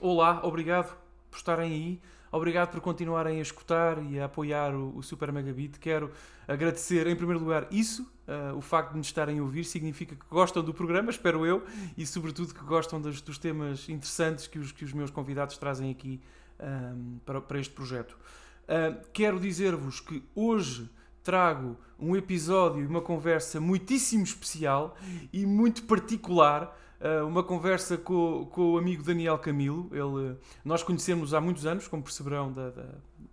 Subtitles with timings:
[0.00, 0.96] Olá, obrigado
[1.30, 2.00] por estarem aí.
[2.30, 5.78] Obrigado por continuarem a escutar e a apoiar o, o Super Megabit.
[5.78, 6.10] Quero
[6.48, 10.24] agradecer, em primeiro lugar, isso, uh, o facto de nos estarem a ouvir, significa que
[10.30, 11.62] gostam do programa, espero eu,
[11.96, 15.90] e sobretudo que gostam dos, dos temas interessantes que os, que os meus convidados trazem
[15.90, 16.20] aqui
[16.58, 18.16] um, para, para este projeto.
[18.62, 20.88] Uh, quero dizer-vos que hoje
[21.22, 24.96] trago um episódio e uma conversa muitíssimo especial
[25.32, 26.76] e muito particular.
[27.02, 29.90] Uh, uma conversa com, com o amigo Daniel Camilo.
[29.90, 32.86] Ele, nós conhecemos há muitos anos, como perceberão da, da,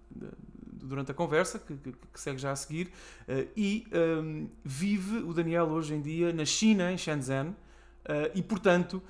[0.10, 0.27] da,
[0.66, 5.34] durante a conversa, que, que, que, segue já a seguir, uh, e um, vive o
[5.36, 7.55] Daniel hoje em dia na China, em Shenzhen, uh,
[8.34, 9.04] e portanto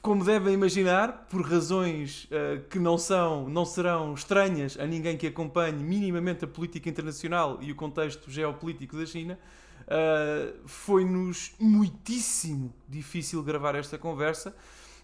[0.00, 5.26] como devem imaginar, por razões uh, que não são, não serão estranhas a ninguém que
[5.26, 9.38] acompanhe minimamente a política internacional e o contexto geopolítico da China,
[9.82, 14.54] uh, foi-nos muitíssimo difícil gravar esta conversa.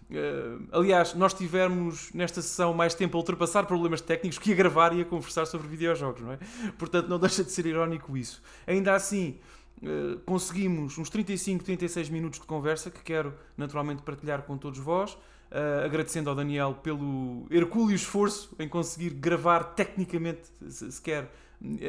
[0.09, 4.95] Uh, aliás, nós tivemos nesta sessão mais tempo a ultrapassar problemas técnicos que a gravar
[4.95, 6.39] e a conversar sobre videojogos, não é?
[6.77, 8.41] Portanto, não deixa de ser irónico isso.
[8.65, 9.37] Ainda assim,
[9.83, 15.17] eh, conseguimos uns 35, 36 minutos de conversa que quero naturalmente partilhar com todos vós.
[15.51, 21.29] Uh, agradecendo ao Daniel pelo hercúleo esforço em conseguir gravar tecnicamente sequer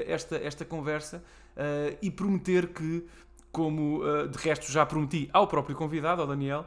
[0.04, 1.22] esta, esta conversa
[1.56, 3.06] uh, e prometer que,
[3.52, 6.66] como de resto já prometi ao próprio convidado, ao Daniel,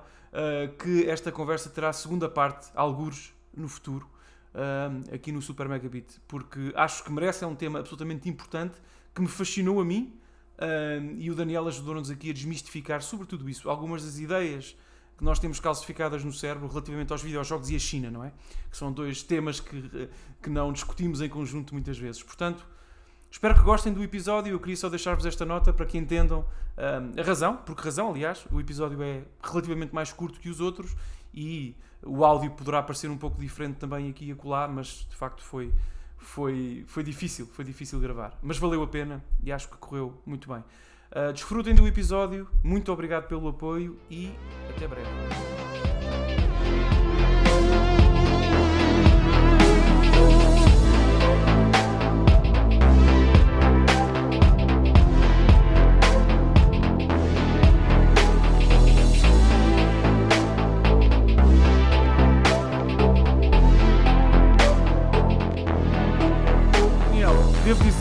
[0.80, 4.08] que esta conversa terá segunda parte, algures no futuro,
[5.12, 8.78] aqui no Super Megabit, porque acho que merece, é um tema absolutamente importante
[9.14, 10.18] que me fascinou a mim
[11.18, 14.76] E o Daniel ajudou-nos aqui a desmistificar sobre tudo isso, algumas das ideias
[15.18, 18.34] que nós temos calcificadas no cérebro relativamente aos videojogos e a China, não é?
[18.70, 20.10] Que são dois temas que,
[20.42, 22.22] que não discutimos em conjunto muitas vezes.
[22.22, 22.68] Portanto,
[23.32, 24.52] espero que gostem do episódio.
[24.52, 26.46] Eu queria só deixar-vos esta nota para que entendam
[26.78, 30.94] a razão, porque razão, aliás, o episódio é relativamente mais curto que os outros
[31.34, 35.42] e o áudio poderá parecer um pouco diferente também aqui e acolá, mas de facto
[35.42, 35.74] foi
[36.26, 40.50] foi, foi difícil, foi difícil gravar, mas valeu a pena e acho que correu muito
[40.50, 40.64] bem.
[41.12, 44.32] Uh, desfrutem do episódio, muito obrigado pelo apoio e
[44.70, 45.08] até breve.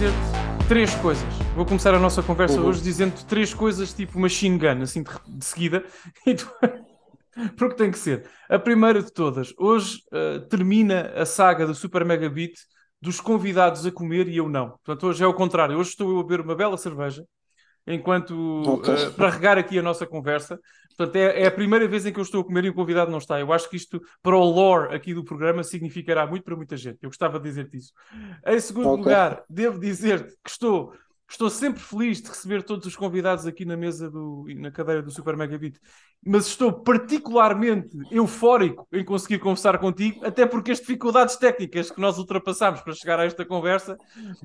[0.05, 1.35] Dizer-te três coisas.
[1.57, 2.67] Vou começar a nossa conversa uhum.
[2.67, 5.85] hoje dizendo-te três coisas tipo machine gun, assim de, de seguida.
[6.25, 6.47] Tu...
[7.57, 8.29] Porque tem que ser.
[8.49, 12.55] A primeira de todas, hoje uh, termina a saga do Super Megabit
[13.01, 14.71] dos convidados a comer e eu não.
[14.85, 15.79] Portanto, hoje é o contrário.
[15.79, 17.25] Hoje estou eu a beber uma bela cerveja,
[17.87, 18.35] enquanto
[18.67, 18.95] okay.
[18.95, 20.59] uh, para regar aqui a nossa conversa.
[20.97, 23.11] Portanto, é, é, a primeira vez em que eu estou a comer e o convidado
[23.11, 23.41] não está.
[23.41, 26.99] Eu acho que isto, para o lore aqui do programa, significará muito para muita gente.
[27.03, 27.93] Eu gostava de dizer-te isso.
[28.47, 29.05] Em segundo okay.
[29.05, 30.95] lugar, devo dizer que estou,
[31.29, 35.11] estou sempre feliz de receber todos os convidados aqui na mesa do, na cadeira do
[35.11, 35.79] Super Megabit,
[36.25, 42.19] mas estou particularmente eufórico em conseguir conversar contigo, até porque as dificuldades técnicas que nós
[42.19, 43.97] ultrapassámos para chegar a esta conversa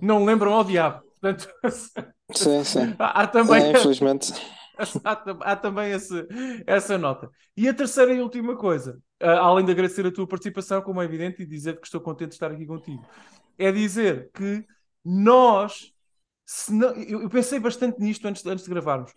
[0.02, 1.04] não lembram ao diabo.
[1.22, 1.50] Portanto,
[2.34, 2.96] sim, sim.
[3.00, 3.64] Há, há também.
[3.64, 4.34] É, infelizmente
[5.04, 6.28] há, há, também esse,
[6.66, 7.30] essa nota.
[7.56, 11.06] E a terceira e última coisa, uh, além de agradecer a tua participação, como é
[11.06, 13.06] evidente, e dizer que estou contente de estar aqui contigo,
[13.58, 14.66] é dizer que
[15.04, 15.92] nós,
[16.70, 19.12] não, eu, eu, pensei bastante nisto antes, antes de gravarmos.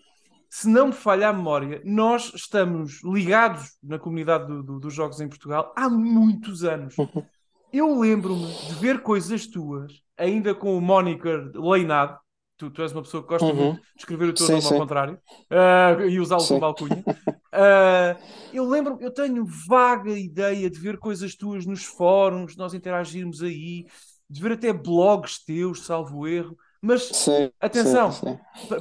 [0.51, 5.21] Se não me falha a memória, nós estamos ligados na comunidade do, do, dos jogos
[5.21, 6.95] em Portugal há muitos anos.
[7.73, 12.19] Eu lembro-me de ver coisas tuas, ainda com o moniker Leinado,
[12.59, 13.55] tu, tu és uma pessoa que gosta uhum.
[13.55, 14.75] muito de escrever o teu sim, nome sim.
[14.75, 15.19] ao contrário
[15.51, 17.03] uh, e usá-lo como alcunha.
[17.07, 23.43] Uh, eu lembro, eu tenho vaga ideia de ver coisas tuas nos fóruns, nós interagirmos
[23.43, 23.87] aí,
[24.29, 26.57] de ver até blogs teus, salvo erro.
[26.83, 28.11] Mas sim, atenção,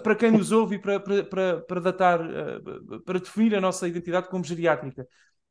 [0.03, 3.87] para quem nos ouve e para, para, para, para datar, uh, para definir a nossa
[3.87, 5.07] identidade como geriátrica,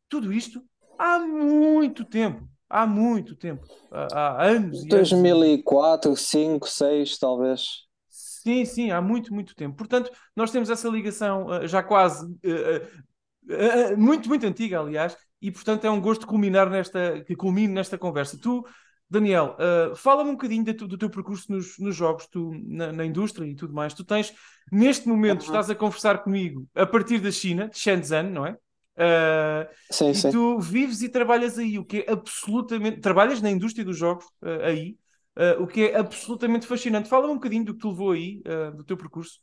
[0.08, 0.60] tudo isto
[0.98, 2.48] há muito tempo.
[2.68, 4.84] Há muito tempo, há, há anos.
[4.86, 7.86] 2004, 5, 6, talvez.
[8.08, 9.76] Sim, sim, há muito, muito tempo.
[9.76, 15.84] Portanto, nós temos essa ligação uh, já quase uh, muito, muito antiga, aliás, e portanto
[15.84, 18.38] é um gosto culminar nesta, que culmine nesta conversa.
[18.40, 18.64] Tu,
[19.10, 19.56] Daniel,
[19.96, 23.56] fala-me um bocadinho do, do, teu percurso nos, nos jogos, tu, na, na, indústria e
[23.56, 23.92] tudo mais.
[23.92, 24.32] Tu tens,
[24.70, 25.46] neste momento, uhum.
[25.46, 28.56] estás a conversar comigo a partir da China, de Shenzhen, não é?
[29.00, 30.30] Uh, sim, e sim.
[30.30, 33.00] tu vives e trabalhas aí, o que é absolutamente.
[33.00, 34.96] Trabalhas na indústria dos jogos uh, aí,
[35.36, 37.08] Uh, o que é absolutamente fascinante.
[37.08, 39.38] Fala-me um bocadinho do que te levou aí, uh, do teu percurso.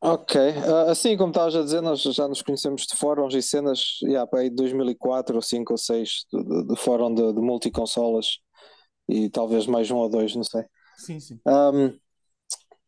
[0.00, 0.40] Ok,
[0.88, 4.40] assim como estavas a dizer, nós já nos conhecemos de fóruns e cenas, yeah, para
[4.40, 8.38] aí de 2004 ou 5 ou 6 de, de, de fórum de, de multiconsolas
[9.08, 10.64] e talvez mais um ou dois, não sei.
[10.96, 11.40] Sim, sim.
[11.46, 11.98] Um,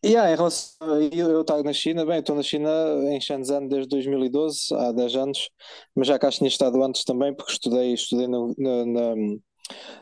[0.05, 2.71] yeah, em relação a eu estar na China, bem, eu estou na China
[3.11, 5.49] em Shenzhen desde 2012, há 10 anos,
[5.95, 9.17] mas já cá tinha estado antes também, porque estudei, estudei no- na, na,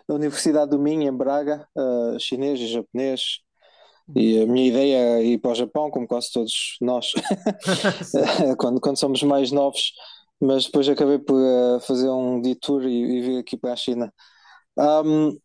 [0.08, 3.20] na Universidade do Minho, em Braga, ah, chinês e japonês.
[4.16, 7.12] E a minha ideia é ir para o Japão, como quase todos nós,
[8.58, 9.92] quando, quando somos mais novos,
[10.40, 14.12] mas depois acabei por eh, fazer um detour e, e vir aqui para a China.
[14.78, 15.38] Um,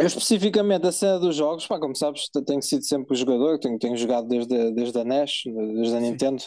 [0.00, 3.78] eu especificamente a cena dos jogos, pá, como sabes, te- tenho sido sempre jogador, tenho,
[3.78, 5.42] tenho jogado desde, desde a NES,
[5.74, 6.00] desde a Sim.
[6.00, 6.42] Nintendo,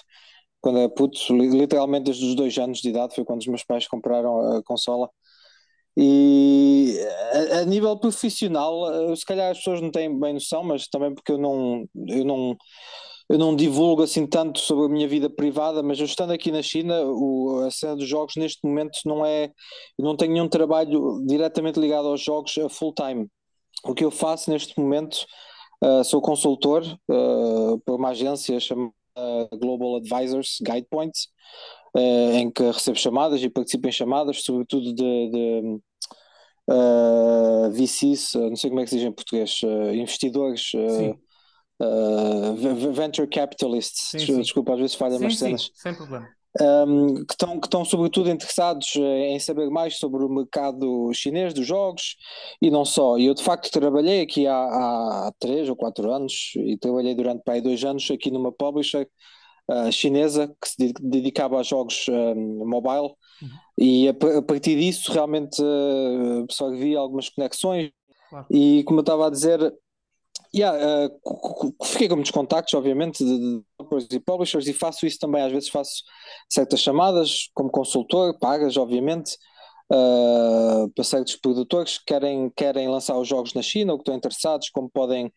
[0.62, 3.64] quando era puto, li- literalmente desde os dois anos de idade, foi quando os meus
[3.64, 5.10] pais compraram a consola.
[5.98, 6.98] E
[7.54, 11.14] a, a nível profissional, eh, se calhar as pessoas não têm bem noção, mas também
[11.14, 12.58] porque eu não, eu não,
[13.30, 16.62] eu não divulgo assim tanto sobre a minha vida privada, mas eu estando aqui na
[16.62, 19.46] China, o, a cena dos jogos neste momento não é,
[19.98, 23.28] eu não tenho nenhum trabalho diretamente ligado aos jogos a full time.
[23.84, 25.26] O que eu faço neste momento,
[25.84, 28.94] uh, sou consultor uh, por uma agência chamada
[29.60, 31.14] Global Advisors Guidepoint,
[31.96, 35.80] uh, em que recebo chamadas e participo em chamadas, sobretudo de, de
[36.70, 39.62] uh, VCs, não sei como é que se diz em português,
[39.94, 41.20] investidores, uh, Sim,
[42.94, 44.42] venture capitalists, sim, sim.
[44.42, 46.36] desculpa, às vezes falha Sim, umas sim, cenas, sem problema.
[46.62, 51.54] Um, que estão, que estão sobretudo interessados eh, em saber mais sobre o mercado chinês
[51.54, 52.16] dos jogos
[52.62, 53.18] e não só.
[53.18, 57.56] Eu de facto trabalhei aqui há, há três ou quatro anos e trabalhei durante para
[57.56, 59.08] aí dois anos aqui numa publisher
[59.72, 63.50] uh, chinesa que se de- dedicava a jogos um, mobile Uhum.
[63.78, 67.92] e a, a partir disso realmente uh, absorvi algumas conexões
[68.30, 68.46] Claro.
[68.50, 69.60] e como eu estava a dizer
[70.56, 70.78] Yeah,
[71.08, 75.42] uh, fiquei com muitos contactos, obviamente, de, de developers e publishers, e faço isso também.
[75.42, 76.04] Às vezes faço
[76.48, 79.36] certas chamadas como consultor, pagas, obviamente,
[79.92, 84.16] uh, para certos produtores que querem, querem lançar os jogos na China ou que estão
[84.16, 85.32] interessados, como podem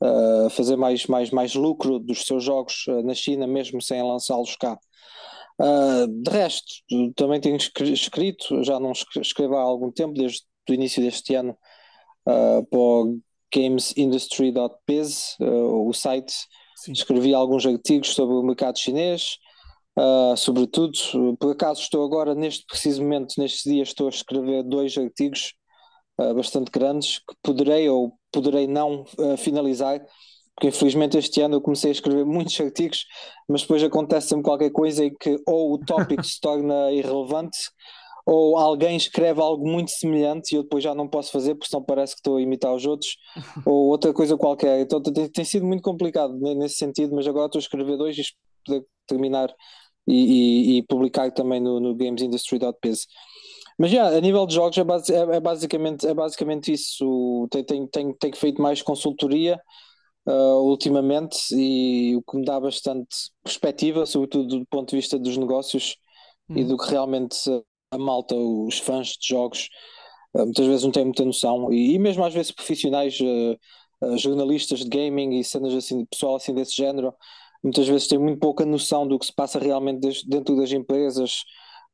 [0.00, 4.78] uh, fazer mais, mais, mais lucro dos seus jogos na China, mesmo sem lançá-los cá.
[6.08, 6.72] De resto,
[7.14, 11.34] também tenho escri- escrito, já não escre- escrevo há algum tempo, desde o início deste
[11.34, 11.54] ano,
[12.24, 13.18] para o
[13.52, 16.32] gamesindustry.biz, uh, o site.
[16.76, 16.92] Sim.
[16.92, 19.36] Escrevi alguns artigos sobre o mercado chinês,
[19.98, 20.92] uh, sobretudo.
[21.38, 25.54] Por acaso estou agora, neste preciso momento, nestes dias, estou a escrever dois artigos
[26.18, 29.04] uh, bastante grandes que poderei ou poderei não
[29.38, 30.00] finalizar,
[30.54, 33.04] porque infelizmente este ano eu comecei a escrever muitos artigos,
[33.48, 37.58] mas depois acontece sempre qualquer coisa em que ou o tópico se torna irrelevante
[38.26, 41.82] ou alguém escreve algo muito semelhante e eu depois já não posso fazer porque senão
[41.84, 43.16] parece que estou a imitar os outros,
[43.64, 44.80] ou outra coisa qualquer.
[44.80, 48.16] Então tem, tem sido muito complicado ne- nesse sentido, mas agora estou a escrever dois
[48.18, 48.22] e
[48.64, 49.52] poder terminar
[50.06, 53.06] e, e- e publicar também no, no gamesindustry.biz.
[53.78, 57.48] Mas já, a nível de jogos é, é- é basicamente, é basicamente isso.
[57.50, 59.60] Tenho, tenho, tenho, tenho feito mais consultoria
[60.26, 63.08] ah, ultimamente e o que me dá bastante
[63.42, 65.96] perspectiva, sobretudo do ponto de vista dos negócios
[66.54, 66.68] e Uhum.
[66.68, 67.36] do que realmente
[67.90, 69.68] a malta, os fãs de jogos,
[70.34, 73.58] uh, muitas vezes não têm muita noção, e, mesmo às vezes profissionais, uh,
[74.02, 77.14] uh, jornalistas de gaming e cenas assim, pessoal assim desse género,
[77.62, 81.42] muitas vezes têm muito pouca noção do que se passa realmente dentro das empresas,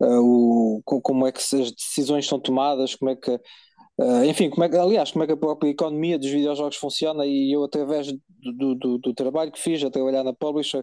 [0.01, 3.31] o, co- como é que as decisões são tomadas, como é que,
[3.79, 7.27] uh, enfim, como é que, aliás, como é que a própria economia dos videojogos funciona,
[7.27, 10.83] e eu através do, do, do- do trabalho que fiz, a trabalhar na publisher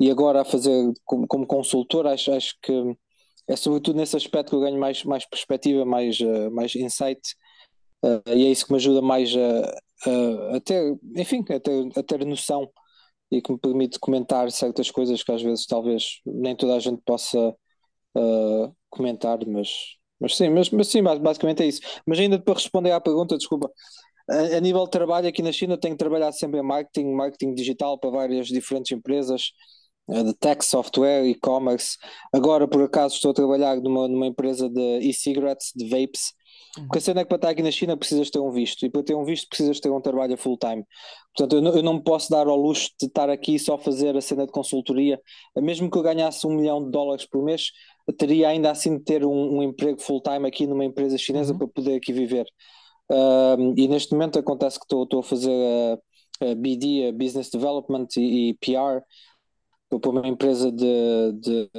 [0.00, 2.72] e agora a fazer como, como consultor, acho, acho que
[3.48, 7.20] é sobretudo nesse aspecto que eu ganho mais, mais perspectiva, mais, uh, mais insight,
[8.04, 11.88] uh, e é isso que me ajuda mais a, a, a ter, enfim, a ter,
[11.96, 12.70] a ter noção
[13.30, 17.02] e que me permite comentar certas coisas que às vezes talvez nem toda a gente
[17.04, 17.54] possa
[18.16, 19.70] uh, comentar, mas,
[20.20, 21.80] mas sim, mas, mas sim, bas- basicamente é isso.
[22.06, 23.70] Mas ainda para responder à pergunta, desculpa,
[24.28, 28.10] a, nível de trabalho aqui na China tenho trabalhado sempre em marketing, marketing digital para
[28.10, 29.52] várias diferentes empresas
[30.08, 31.96] de tech, software, e-commerce.
[32.32, 36.32] Agora, por acaso, estou a trabalhar numa, numa empresa de e-cigarettes, de vapes.
[36.74, 38.90] Porque a cena é que para estar aqui na China precisas ter um visto, e
[38.90, 40.84] para ter um visto precisas ter um trabalho a full time.
[41.34, 43.78] Portanto, eu não, eu não me posso dar ao luxo de estar aqui e só
[43.78, 45.20] fazer a cena de consultoria.
[45.56, 47.70] Mesmo que eu ganhasse um milhão de dólares por mês,
[48.18, 51.58] teria ainda assim de ter um, um emprego full time aqui numa empresa chinesa Uhum.
[51.58, 52.46] para poder aqui viver.
[53.76, 55.98] E neste momento acontece que estou, estou a fazer
[56.42, 59.02] a, a BD, a Business Development e, e PR
[59.88, 61.70] para uma empresa de, de,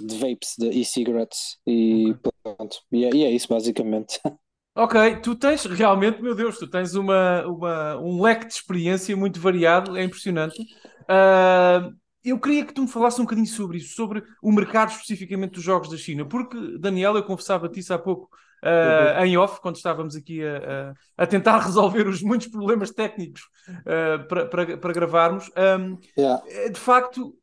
[0.00, 2.36] de vapes, de e-cigarettes e Ok.
[2.42, 2.78] pronto.
[2.92, 4.20] E é, e é isso basicamente.
[4.74, 9.40] Ok, tu tens realmente, meu Deus, tu tens uma, uma- um leque de experiência muito
[9.40, 10.60] variado, é impressionante.
[11.08, 11.90] Ah,
[12.22, 15.62] eu queria que tu me falasses um bocadinho sobre isso, sobre o mercado especificamente dos
[15.62, 18.28] jogos da China, porque, Daniel, eu confessava-te isso há pouco
[18.62, 23.42] uh, em off, quando estávamos aqui a, a, a, tentar resolver os muitos problemas técnicos
[23.70, 25.50] uh, para, para, para gravarmos.
[25.56, 26.42] Um, yeah.
[26.70, 27.34] De facto,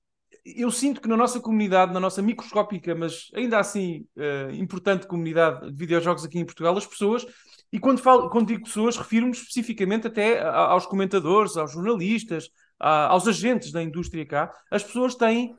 [0.46, 5.72] eu sinto que na nossa comunidade, na nossa microscópica, mas ainda assim uh, importante comunidade
[5.72, 7.26] de videojogos aqui em Portugal, as pessoas,
[7.72, 13.72] e quando, falo, quando digo pessoas, refiro-me especificamente até aos comentadores, aos jornalistas, aos agentes
[13.72, 15.56] da indústria cá, as pessoas têm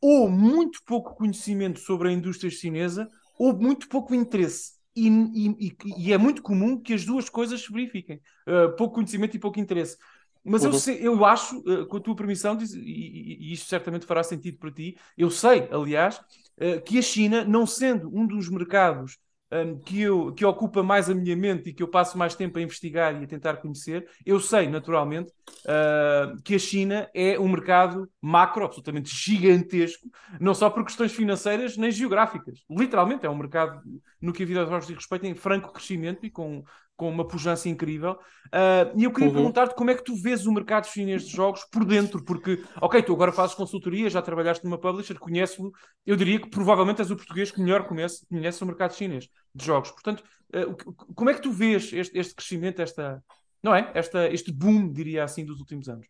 [0.00, 3.08] ou muito pouco conhecimento sobre a indústria chinesa
[3.38, 4.73] ou muito pouco interesse.
[4.96, 9.36] E, e, e é muito comum que as duas coisas se verifiquem: uh, pouco conhecimento
[9.36, 9.96] e pouco interesse.
[10.44, 10.92] Mas uhum.
[10.94, 14.58] eu, eu acho, uh, com a tua permissão, diz, e, e, isto certamente fará sentido
[14.58, 19.18] para ti, eu sei, aliás, uh, que a China, não sendo um dos mercados
[19.54, 22.58] um, que, eu, que ocupa mais a minha mente e que eu passo mais tempo
[22.58, 25.30] a investigar e a tentar conhecer, eu sei, naturalmente,
[25.66, 30.08] uh, que a China é um mercado macro, absolutamente gigantesco,
[30.40, 32.64] não só por questões financeiras, nem geográficas.
[32.68, 33.80] Literalmente é um mercado,
[34.20, 36.64] no que a vida dos diz respeito, em franco crescimento e com
[36.96, 38.12] com uma pujança incrível.
[38.46, 39.34] Uh, e eu queria uhum.
[39.34, 43.02] perguntar-te como é que tu vês o mercado chinês de jogos por dentro, porque, ok,
[43.02, 45.72] tu agora fazes consultoria, já trabalhaste numa publisher, conheces-lo,
[46.06, 49.64] eu diria que provavelmente és o português que melhor conhece, conhece o mercado chinês de
[49.64, 49.90] jogos.
[49.90, 50.22] Portanto,
[50.54, 53.22] uh, como é que tu vês este, este, crescimento, esta,
[53.62, 53.90] não é?
[53.94, 56.06] Esta, este boom, diria assim, dos últimos anos?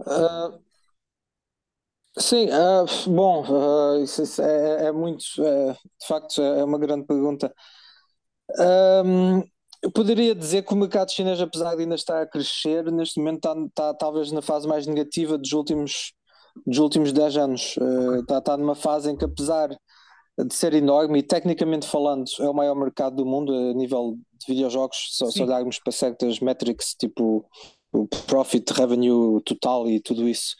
[0.00, 0.58] Uh,
[2.18, 2.48] sim,
[3.06, 7.54] bom, isso, isso é, é, muito, é, de facto, é uma grande pergunta.
[8.58, 9.42] Um,
[9.82, 13.36] eu poderia dizer que o mercado chinês, apesar de ainda estar a crescer, neste momento
[13.36, 16.12] está, está talvez na fase mais negativa dos últimos,
[16.66, 17.76] dos últimos 10 anos.
[17.78, 19.68] Uh, está, está numa fase em que, apesar
[20.38, 24.46] de ser enorme e tecnicamente falando, é o maior mercado do mundo a nível de
[24.46, 27.44] videojogos, só, só darmos para certas metrics, tipo
[27.92, 30.54] o profit, revenue total e tudo isso.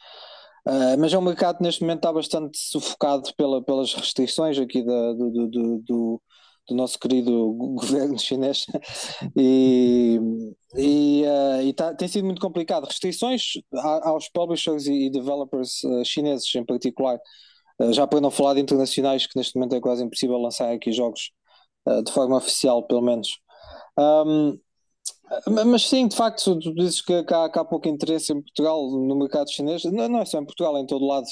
[0.66, 4.82] Uh, mas é um mercado que neste momento está bastante sufocado pela, pelas restrições aqui
[4.84, 6.22] da, do, do, do
[6.68, 8.66] do nosso querido governo chinês
[9.36, 10.18] e,
[10.76, 12.84] e, uh, e tá, tem sido muito complicado.
[12.84, 13.52] Restrições
[14.02, 17.18] aos publishers e developers uh, chineses em particular,
[17.80, 20.92] uh, já para não falar de internacionais, que neste momento é quase impossível lançar aqui
[20.92, 21.30] jogos
[22.04, 23.40] de forma oficial, pelo menos.
[23.98, 24.58] Um,
[25.66, 28.86] mas sim, de facto, tu dizes que, que, há, que, há, pouco interesse em Portugal
[28.90, 31.26] no mercado chinês, não, não é só em Portugal, é em todo lado,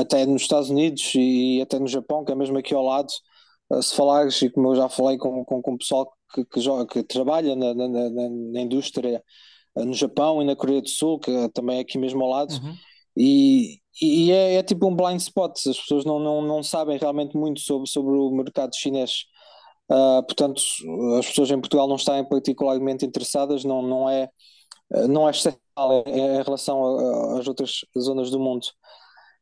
[0.00, 3.08] até nos Estados Unidos e até no Japão, que é mesmo aqui ao lado.
[3.72, 6.60] Eh, se falares, e como eu já falei com, com, com o pessoal que, que,
[6.60, 9.22] joga, que trabalha na, na, na, na, indústria
[9.76, 12.54] eh, no Japão e na Coreia do Sul, que também é aqui mesmo ao lado,
[12.54, 12.74] uhum.
[13.16, 17.36] e, e é, é, tipo um blind spot, as pessoas não, não, não sabem realmente
[17.36, 19.24] muito sobre, sobre o mercado chinês.
[19.90, 20.62] Uh, portanto,
[21.18, 24.28] as pessoas em Portugal não estarem particularmente interessadas, não, não é
[25.08, 28.66] não é excepcional em relação às outras zonas do mundo.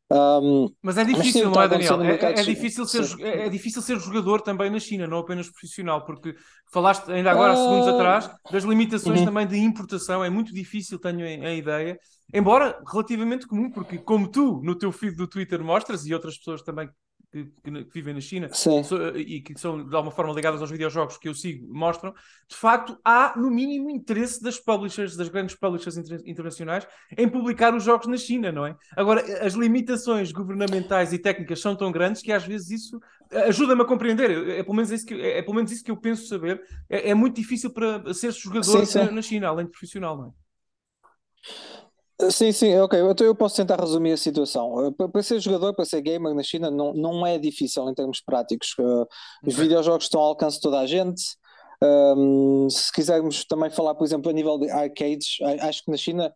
[0.09, 2.03] Um, mas é difícil, mas não é, Daniel?
[2.03, 6.05] É, é, difícil ser, é, é, difícil ser jogador também na China, não apenas profissional,
[6.05, 6.35] porque
[6.73, 7.57] falaste ainda agora, uh...
[7.57, 9.27] segundos atrás, das limitações uhum.
[9.27, 11.99] também de importação, é muito difícil, tenho a, a ideia,
[12.33, 16.63] embora relativamente comum, porque como tu no teu feed do Twitter mostras e outras pessoas
[16.63, 16.89] também
[17.45, 18.49] que, que, que, vivem na China
[19.15, 22.15] e que são de alguma forma ligadas aos videojogos que eu sigo mostram,
[22.49, 27.75] de facto há no mínimo interesse das publishers, das grandes publishers inter internacionais em publicar
[27.75, 28.77] os jogos na China, não é?
[28.97, 33.01] Agora, as limitações governamentais e técnicas são tão grandes que às vezes isso
[33.31, 35.85] eh, ajuda-me a compreender, é, é, pelo menos isso que, é, é, pelo menos isso
[35.85, 38.99] que eu penso saber, é, é muito difícil para ser jogador sim, sim.
[38.99, 41.86] Na, na China, além de profissional, não é?
[42.31, 42.99] Sim, sim, ok.
[43.11, 44.87] Então eu posso tentar resumir a situação.
[44.87, 48.21] Eh, para ser jogador, para ser gamer na China, não, não é difícil em termos
[48.21, 48.75] práticos.
[48.79, 49.65] Eh, os okay.
[49.65, 51.23] videojogos estão ao alcance de toda a gente.
[51.83, 56.33] Um, se quisermos também falar, por exemplo, a nível de arcades, acho que na China,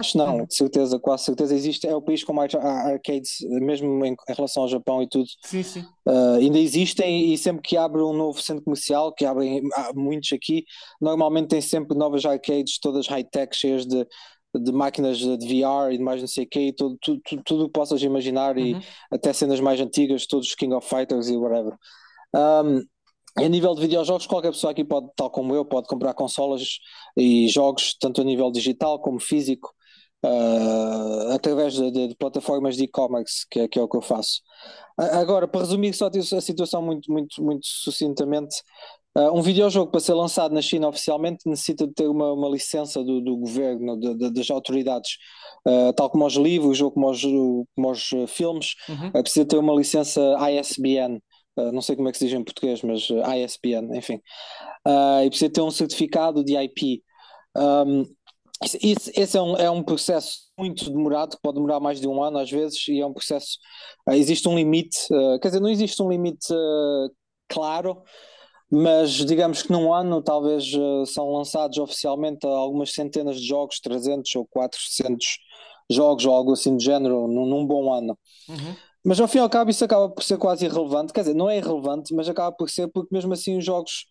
[0.00, 4.12] acho não, de certeza, quase certeza existe, é o país com mais arcades, mesmo em,
[4.12, 5.28] em relação ao Japão e tudo.
[5.44, 5.84] Sim, sim.
[6.04, 9.62] Uh, ainda existem e sempre que abre um novo centro comercial, que abrem
[9.94, 10.64] muitos aqui,
[11.00, 14.04] normalmente tem sempre novas arcades, todas high-tech, cheias de
[14.54, 17.66] de máquinas de VR e de mais não sei o quê, tudo, tudo, tudo, tudo
[17.66, 18.78] que possas imaginar uhum.
[18.78, 18.80] e
[19.10, 21.74] até cenas mais antigas, todos os King of Fighters e whatever.
[22.34, 22.82] Um,
[23.36, 26.78] a nível de videojogos, qualquer pessoa aqui pode, tal como eu, pode comprar consolas
[27.16, 29.72] e jogos, tanto a nível digital como físico,
[30.24, 34.02] uh, através de, de, de, plataformas de e-commerce, que, é, que é o que eu
[34.02, 34.42] faço.
[34.98, 38.54] Agora, para resumir só a situação muito, muito, muito sucintamente,
[39.16, 43.04] Uh, um videojogo para ser lançado na China oficialmente necessita de ter uma, uma licença
[43.04, 45.18] do, do governo, de, de, das autoridades,
[45.66, 49.10] uh, tal como os livros ou como os, como os uh, filmes, uhum.
[49.12, 51.20] precisa ter uma licença ISBN.
[51.72, 54.18] não sei como é que se diz em português, mas ISBN, enfim.
[55.24, 57.02] e precisa ter um certificado de IP.
[57.54, 58.04] Um,
[58.82, 62.38] isso, esse é um, é um processo muito demorado, pode demorar mais de um ano
[62.38, 63.58] às vezes, e é um processo.
[64.08, 67.10] Uh, existe um limite, uh, quer dizer, não existe um limite uh,
[67.48, 68.02] claro,
[68.72, 70.72] mas digamos que num ano talvez
[71.12, 75.26] são lançados oficialmente algumas centenas de jogos, 300 ou 400
[75.90, 78.18] jogos ou algo assim do género, num, num bom ano.
[78.48, 78.74] Uhum.
[79.04, 81.50] Mas ao fim e ao cabo isso acaba por ser quase irrelevante, quer dizer, não
[81.50, 84.06] é irrelevante, mas acaba por ser porque mesmo assim os jogos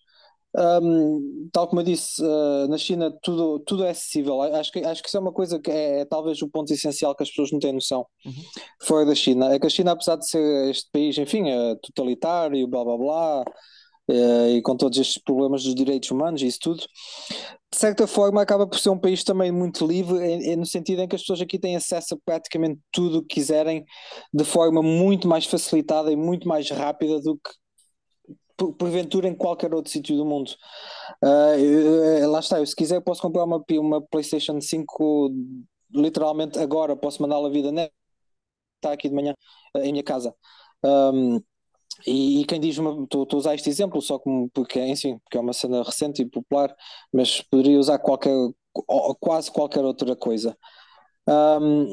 [0.53, 4.41] um, tal como eu disse, uh, na China tudo, tudo é acessível.
[4.41, 7.15] Acho que, acho que isso é uma coisa que é, é talvez o ponto essencial
[7.15, 8.33] que as pessoas não têm noção uhum.
[8.81, 9.53] fora da China.
[9.53, 13.41] É que a China, apesar de ser este país, enfim, é totalitário, blá blá blá,
[13.41, 13.45] uh,
[14.11, 16.79] e com todos estes problemas dos direitos humanos e isso tudo,
[17.71, 21.15] de certa forma acaba por ser um país também muito livre, no sentido em que
[21.15, 23.85] as pessoas aqui têm acesso a praticamente tudo o que quiserem
[24.33, 27.51] de forma muito mais facilitada e muito mais rápida do que
[28.77, 30.51] porventura em qualquer outro sítio do mundo.
[31.23, 35.33] Uh, lá está, eu, se quiser posso comprar uma, uma PlayStation 5
[35.93, 37.91] literalmente agora, posso mandá-la vida net,
[38.75, 39.33] está aqui de manhã
[39.75, 40.35] uh, em minha casa.
[42.05, 45.53] E, quem diz, estou a usar este exemplo só como porque, enfim, porque é uma
[45.53, 46.75] cena recente e popular,
[47.11, 48.33] mas poderia usar qualquer,
[49.19, 50.57] quase qualquer outra coisa.
[51.27, 51.87] Um,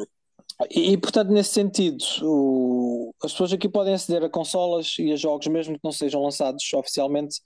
[0.71, 5.47] e, portanto, nesse sentido, o, as pessoas aqui podem aceder a consolas e a jogos,
[5.47, 7.41] mesmo que não sejam lançados oficialmente,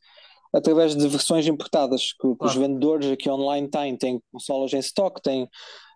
[0.52, 3.96] através de versões importadas que, que os vendedores aqui online têm.
[3.96, 5.48] Têm consolas em stock, têm,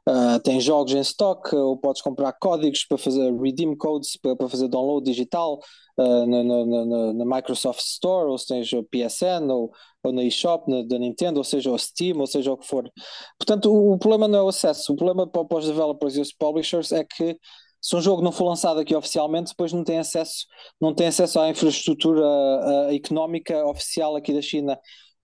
[0.08, 4.48] uh, têm jogos em stock, ou podes comprar códigos para fazer redeem codes para, para
[4.48, 5.58] fazer download digital
[5.98, 9.70] uh, na, na, na, na, Microsoft Store, ou se tens o PSN, ou,
[10.02, 12.90] ou na eShop da Nintendo, ou seja, o Steam, ou seja, o que for.
[13.38, 16.20] Portanto, o, o problema não é o acesso, o problema para, para os developers e
[16.20, 17.36] os publishers é que
[17.80, 20.46] se um jogo não for lançado aqui oficialmente, depois não tem acesso,
[20.80, 24.76] não tem acesso à infraestrutura uh, económica oficial aqui da China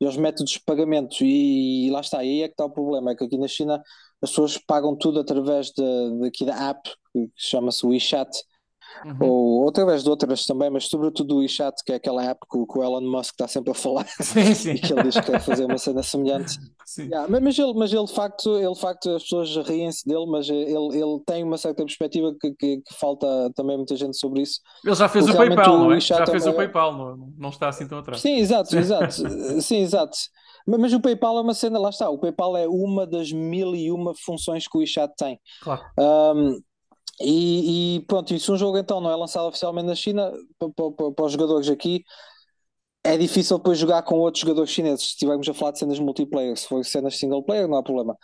[0.03, 1.25] e aos métodos de pagamento.
[1.25, 3.81] E, e, lá está, aí é que está o problema, é que aqui na China
[4.21, 8.29] as pessoas pagam tudo através de, de aqui da app, que chama-se WeChat,
[9.05, 9.17] Uhum.
[9.21, 12.67] Ou, ou através de outras também, mas sobretudo o WeChat, que é aquela app que,
[12.67, 14.73] que o Elon Musk está sempre a falar sim, sim.
[14.73, 16.59] e que ele diz que quer fazer uma cena semelhante.
[16.99, 20.49] Yeah, mas, ele, mas ele de facto, ele de facto as pessoas riem-se dele, mas
[20.49, 24.61] ele, ele tem uma certa perspectiva que, que, que, falta também muita gente sobre isso.
[24.85, 26.01] Ele já fez o PayPal, o não é?
[26.01, 28.21] Já fez o PayPal, não, não está assim tão atrás.
[28.21, 29.15] Sim, exato, exato.
[29.63, 30.17] sim, exato.
[30.67, 32.09] Mas, mas, o PayPal é uma cena, lá está.
[32.09, 35.41] O PayPal é uma das mil e uma funções que o WeChat tem.
[35.63, 35.83] Claro.
[35.99, 36.61] Um,
[37.25, 41.25] e, e, pronto, e se um jogo então não é lançado oficialmente na China, para,
[41.25, 42.05] os jogadores aqui,
[43.05, 45.07] é difícil depois jogar com outros jogadores chineses.
[45.07, 48.17] Se estivermos a falar de cenas multiplayer, se for cenas single player, não há problema.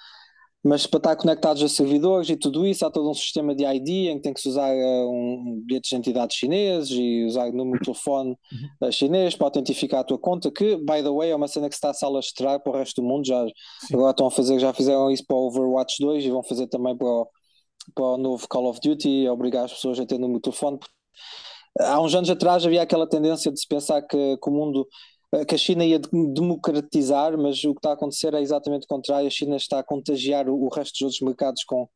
[0.62, 4.10] Mas para estar conectados a servidores e tudo isso, há todo um sistema de ID
[4.10, 7.78] em que tem que se usar uh, um bilhete de identidade chinês e usar número
[7.78, 8.36] de telefone
[8.82, 11.76] uh, chinês para autentificar a tua conta, que, by the way, é uma cena que
[11.76, 13.24] se está a alastrar para o resto do mundo.
[13.24, 13.46] Já,
[13.92, 16.96] agora estão a fazer, já fizeram isso para o Overwatch 2 e vão fazer também
[16.96, 17.28] para o,
[17.94, 20.78] para o novo Call of Duty, obrigar as pessoas a ter no telefone.
[21.80, 24.86] Há uns anos atrás havia aquela tendência de se pensar que, que o mundo
[25.46, 29.26] que a China ia democratizar, mas o que está a acontecer é exatamente o contrário.
[29.26, 31.86] A China está a contagiar o resto dos outros mercados com,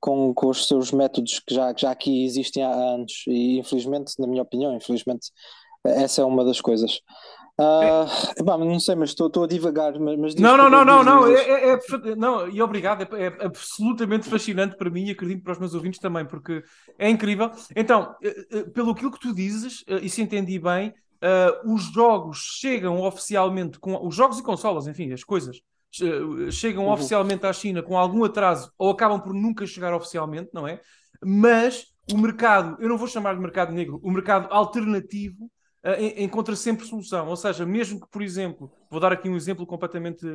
[0.00, 3.24] com, com os seus métodos que já, que já aqui existem há anos.
[3.26, 5.30] E infelizmente, na minha opinião, infelizmente,
[5.84, 7.00] essa é uma das coisas.
[7.60, 9.98] Uh, bah, não sei, mas estou a divagar.
[9.98, 13.44] Mas, mas não, não, não, não, não, é, é, é, não, e obrigado, é, é,
[13.44, 16.62] absolutamente fascinante para mim e acredito para os meus ouvintes também, porque
[16.96, 17.50] é incrível.
[17.74, 21.92] Então, eh, eh, pelo aquilo que tu dizes, eh, e se entendi bem, uh, os
[21.92, 25.60] jogos chegam oficialmente, com os jogos e consolas, enfim, as coisas,
[26.52, 26.92] chegam uhum.
[26.92, 30.80] oficialmente à China com algum atraso ou acabam por nunca chegar oficialmente, não é?
[31.24, 35.50] Mas o mercado, eu não vou chamar de mercado negro, o mercado alternativo
[36.16, 37.28] encontra sempre solução.
[37.28, 40.26] Ou seja, mesmo que, por exemplo, vou dar aqui um exemplo completamente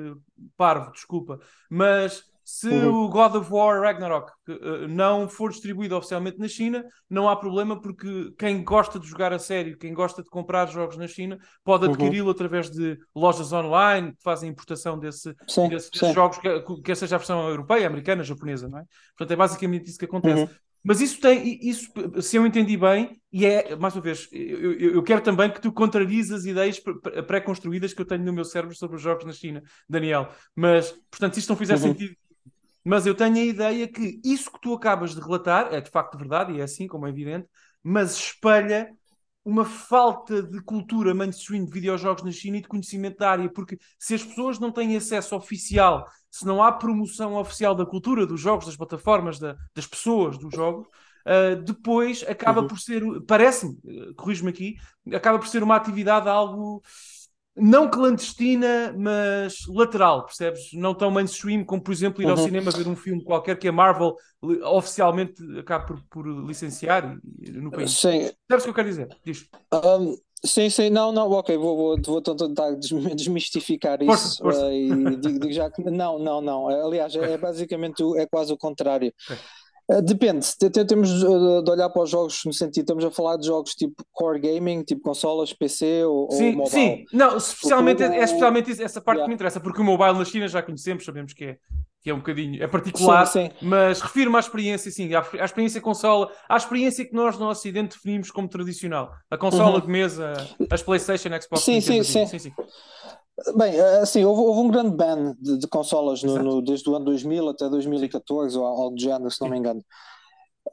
[0.58, 3.06] parvo, desculpa, mas se uhum.
[3.06, 7.80] o God of War Ragnarok uh, não for distribuído oficialmente na China, não há problema,
[7.80, 11.86] porque quem gosta de jogar a sério, quem gosta de comprar jogos na China, pode
[11.86, 12.32] adquiri-lo uhum.
[12.32, 16.14] através de lojas online que fazem importação desse, sim, desse, desses sim.
[16.14, 18.84] jogos, que, que seja a versão europeia, americana, japonesa, não é?
[19.18, 20.44] Portanto, é basicamente isso que acontece.
[20.44, 20.50] Uhum.
[20.84, 21.90] Mas isso tem, isso,
[22.22, 25.72] se eu entendi bem, e é, mais uma vez, eu, eu quero também que tu
[25.72, 26.78] contrarises as ideias
[27.26, 30.30] pré-construídas que eu tenho no meu cérebro sobre os jogos na China, Daniel.
[30.54, 31.80] Mas, portanto, se isto não fizer uhum.
[31.80, 32.16] sentido.
[32.84, 36.18] Mas eu tenho a ideia que isso que tu acabas de relatar é de facto
[36.18, 37.48] verdade, e é assim, como é evidente,
[37.82, 38.94] mas espelha
[39.46, 43.78] uma falta de cultura mainstream de videojogos na China e de conhecimento da área, porque
[44.00, 48.40] se as pessoas não têm acesso oficial, se não há promoção oficial da cultura dos
[48.40, 52.68] jogos, das plataformas, da, das pessoas dos jogos, uh, depois acaba uhum.
[52.68, 54.76] por ser, parece-me, uh, corrijo-me aqui,
[55.14, 56.82] acaba por ser uma atividade algo
[57.56, 60.72] não clandestina, mas lateral, percebes?
[60.74, 62.46] Não tão mainstream como, por exemplo, ir ao uhum.
[62.46, 67.92] cinema ver um filme qualquer que a Marvel oficialmente acaba por, por licenciar no país.
[67.92, 68.32] Sim.
[68.50, 69.08] Sabes o que eu quero dizer?
[69.24, 69.48] Diz.
[69.72, 72.72] Um, sim, sim, não, não, ok, vou, vou, vou tentar
[73.16, 74.66] desmistificar isso força, força.
[74.66, 76.68] Uh, e digo, digo, já que não, não, não.
[76.68, 77.34] Aliás, okay.
[77.34, 79.14] é basicamente é quase o contrário.
[79.26, 79.38] Okay.
[79.90, 80.48] Eh, depende,
[80.88, 84.04] temos eh, de olhar para os jogos no sentido, estamos a falar de jogos tipo
[84.14, 86.70] core gaming, tipo consolas, PC ou, sim, ou mobile.
[86.70, 89.26] Sim, não, especialmente, é, é especialmente essa parte yeah.
[89.26, 91.58] que me interessa, porque o mobile na China já conhecemos, sabemos que é,
[92.02, 93.66] que é um bocadinho, é particular, sim, sim.
[93.66, 97.98] mas refiro-me à experiência, sim, à, à, experiência consola, à experiência que nós no Ocidente
[97.98, 99.82] definimos como tradicional, a consola uhum.
[99.82, 100.34] de mesa,
[100.72, 102.26] as Playstation, Xbox, sim, sim, sim.
[102.26, 102.54] sim, sim.
[103.56, 107.06] Bem, assim, houve, houve um grande ban de, de consolas no, no, desde o ano
[107.06, 109.84] 2000 até 2014 ou algo do género, se não me engano.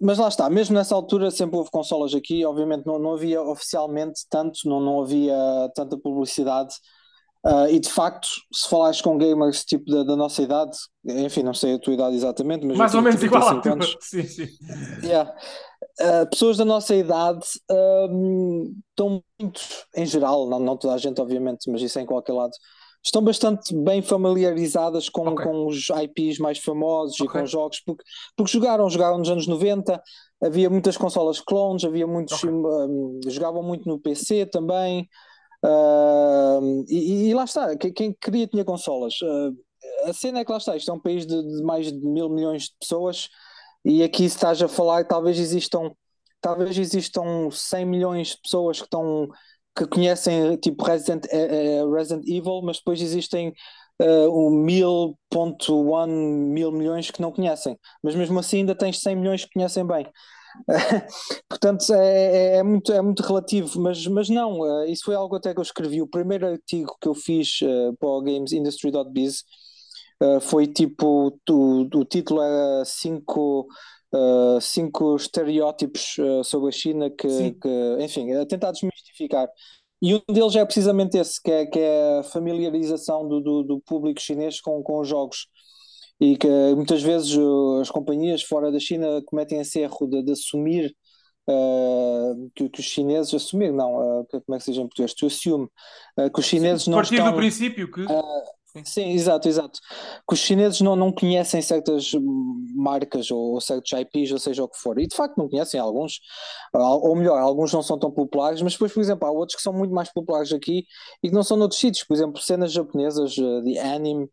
[0.01, 4.20] Mas lá está, mesmo nessa altura sempre houve consolas aqui, obviamente não, não havia oficialmente
[4.31, 5.35] tanto, não, não havia
[5.75, 6.75] tanta publicidade.
[7.44, 11.55] Uh, e de facto, se falares com gamers tipo da, da, nossa idade, enfim, não
[11.55, 13.79] sei a tua idade exatamente, mas mais ou menos igual a tua.
[14.01, 14.46] Sim, sim.
[15.03, 15.35] Yeah.
[15.98, 19.61] Uh, pessoas da nossa idade uh, estão muito,
[19.96, 22.53] em geral, não, não toda a gente, obviamente, mas isso é em qualquer lado,
[23.03, 25.44] estão bastante bem familiarizadas com, okay.
[25.44, 27.26] com os IPs mais famosos okay.
[27.26, 28.05] e com jogos, porque,
[28.37, 30.00] porque jogaram, jogaram nos anos 90,
[30.42, 32.50] havia muitas consolas clones, havia muitos, okay.
[32.50, 35.09] um, jogavam muito no PC também.
[35.64, 39.14] Uh, e, e, lá está, quem, quem, queria tinha consolas.
[39.22, 39.55] Uh,
[40.09, 42.29] a cena é que lá está, isto é um país de, de, mais de mil
[42.29, 43.29] milhões de pessoas
[43.85, 45.90] e aqui estás a falar talvez existam
[46.40, 49.29] talvez existam 100 milhões de pessoas que estão
[49.77, 53.55] que conhecem tipo Resident, uh, Resident Evil, mas depois existem
[54.03, 59.16] uh, mil ponto one mil milhões que não conhecem, mas mesmo assim ainda tens 100
[59.16, 60.07] milhões que conhecem bem.
[61.49, 65.37] Portanto, é, é, é, muito, é muito relativo, mas, mas não, uh, isso foi algo
[65.37, 66.03] até que eu escrevi.
[66.03, 69.45] O primeiro artigo que eu fiz uh, para o gamesindustry.biz
[70.22, 73.66] uh, foi tipo: o, o título era 5
[74.14, 79.48] uh, cinco estereótipos sobre a China que, que, enfim, a tentar desmistificar.
[80.02, 83.80] E um deles é precisamente esse, que é, que é a familiarização do, do, do
[83.80, 85.46] público chinês com, com os jogos
[86.18, 87.37] e que muitas vezes
[87.80, 90.94] as companhias fora da China cometem esse erro de, de assumir
[91.48, 95.14] uh, que, que, os chineses assumir, não, uh, como é que se diz em português?
[95.14, 97.30] Tu assume uh, que os chineses sim, não partir estão...
[97.30, 98.02] do princípio que...
[98.85, 99.80] Sim, exato, exato.
[100.26, 102.12] Que os chineses não, não conhecem certas
[102.74, 104.98] marcas ou, ou, certos IPs, ou seja o que for.
[105.00, 106.20] E de facto não conhecem alguns,
[106.72, 109.72] ou melhor, alguns não são tão populares, mas depois, por exemplo, há outros que são
[109.72, 110.85] muito mais populares aqui
[111.22, 112.04] e que não são noutros sítios.
[112.04, 114.28] Por exemplo, cenas japonesas de anime,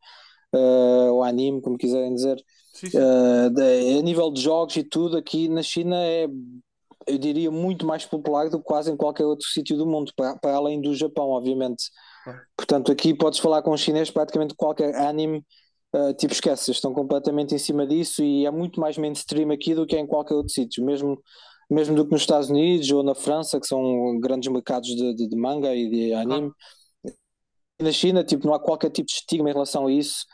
[0.54, 2.38] uh, ou anime, como quiserem dizer,
[2.74, 2.98] sim, sim.
[2.98, 6.28] Uh, de, a nível de jogos e tudo, aqui na China é,
[7.08, 10.38] eu diria, muito mais popular do que quase em qualquer outro sítio do mundo, para,
[10.38, 11.86] para além do Japão, obviamente.
[12.56, 15.46] Portanto, aqui podes falar com os chineses praticamente qualquer anime.
[15.96, 19.86] Uh, tipo, esquece, estão completamente em cima disso e é muito mais mainstream aqui do
[19.86, 21.22] que em qualquer outro sítio, mesmo,
[21.70, 25.28] mesmo do que nos Estados Unidos ou na França, que são grandes mercados de, de,
[25.28, 26.52] de manga e de anime.
[27.06, 27.12] Ah.
[27.82, 30.26] Na China, tipo, não há qualquer tipo de estigma em relação a isso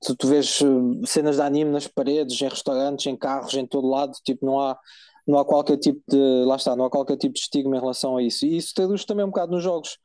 [0.00, 3.88] tu, tu vês eh, cenas de anime nas paredes, em restaurantes, em carros, em todo
[3.88, 4.78] lado, tipo, não há,
[5.26, 8.16] não há qualquer tipo de, lá está, não há qualquer tipo de estigma em relação
[8.16, 8.46] a isso.
[8.46, 9.98] E isso traduz também um bocado nos jogos.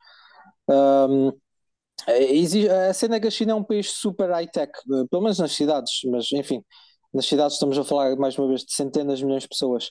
[0.68, 1.32] Um,
[2.90, 4.72] a cena é que a China é um país super high-tech,
[5.10, 6.64] pelo menos nas cidades, mas enfim,
[7.12, 9.90] nas cidades estamos a falar mais uma vez de centenas de milhões de pessoas.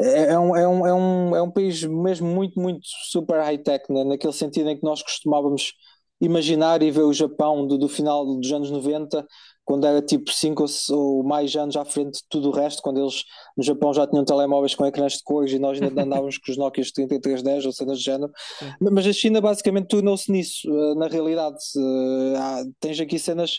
[0.00, 3.84] É, é um, é, um, é, um, é um país mesmo muito, muito super high-tech,
[3.92, 4.04] né?
[4.04, 5.72] naquele sentido em que nós costumávamos
[6.20, 9.26] imaginar e ver o Japão do, do final dos anos 90,
[9.64, 13.24] quando era tipo 5 ou mais anos à frente de tudo o resto, quando eles
[13.56, 16.56] no Japão já tinham telemóveis com ecrãs de cores e nós ainda andávamos com os
[16.56, 18.32] Nokia 3310 ou cenas de género.
[18.80, 21.58] Mas a China basicamente tornou-se nisso, eh, na realidade.
[21.76, 23.58] Eh, há, tens aqui cenas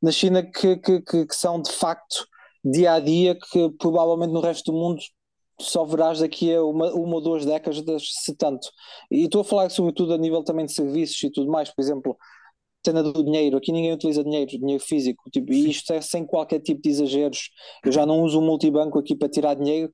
[0.00, 2.26] na China que, que, que, que são de facto
[2.64, 5.00] dia a dia que provavelmente no resto do mundo
[5.58, 7.82] só verás daqui a uma, uma ou duas décadas,
[8.24, 8.68] se tanto.
[9.10, 12.16] E estou a falar sobretudo a nível também de serviços e tudo mais, por exemplo,
[12.84, 16.60] cena do dinheiro, aqui ninguém utiliza dinheiro, dinheiro físico, tipo, e isto é sem qualquer
[16.60, 17.50] tipo de exageros.
[17.84, 19.92] Eu já não uso o multibanco aqui para tirar dinheiro,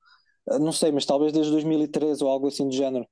[0.51, 3.07] eh, não sei, mas talvez desde 2013 ou algo assim do género.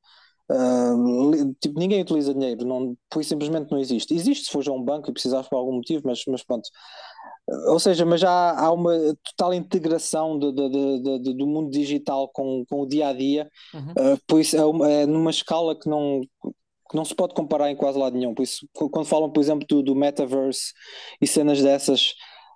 [0.51, 4.15] Uh, tipo, ninguém utiliza dinheiro, não, por simplesmente não existe.
[4.15, 6.69] Existe se for a um banco e precisares por algum motivo, mas, mas pronto.
[7.69, 12.65] Ou seja, mas já há uma total integração de, de, de, do mundo digital com,
[12.69, 14.15] com o dia a dia, uhum.
[14.15, 16.23] uh, por isso é, uma, é, numa escala que não,
[16.91, 18.35] que não se pode comparar em quase lado nenhum.
[18.35, 20.73] Por isso, quando falam, por exemplo, do, do metaverse
[21.21, 22.15] e cenas dessas,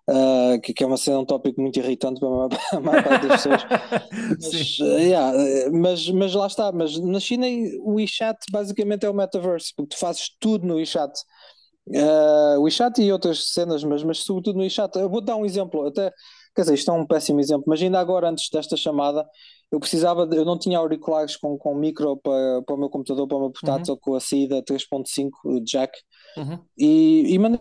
[0.09, 3.43] uh, que, que, é uma cena, um tópico muito irritante para a maior parte das
[3.43, 3.62] pessoas.
[4.41, 5.33] mas, uh, yeah,
[5.73, 7.47] mas, mas lá está, mas na China
[7.83, 11.12] o WeChat basicamente é o metaverse, porque tu fazes tudo no WeChat.
[11.88, 14.97] Uh, o WeChat e outras cenas, mas, mas sobretudo no WeChat.
[14.99, 16.12] Eu vou dar um exemplo, até
[16.55, 19.25] quer dizer, isto é um péssimo exemplo, mas ainda agora, antes desta chamada,
[19.70, 23.26] eu precisava, de, eu não tinha auriculares com, com micro para, para o meu computador,
[23.26, 24.00] para o meu portátil, uhum.
[24.00, 25.92] com a saída 3.5 jack,
[26.37, 26.59] uhum.
[26.76, 27.61] e, e mandei,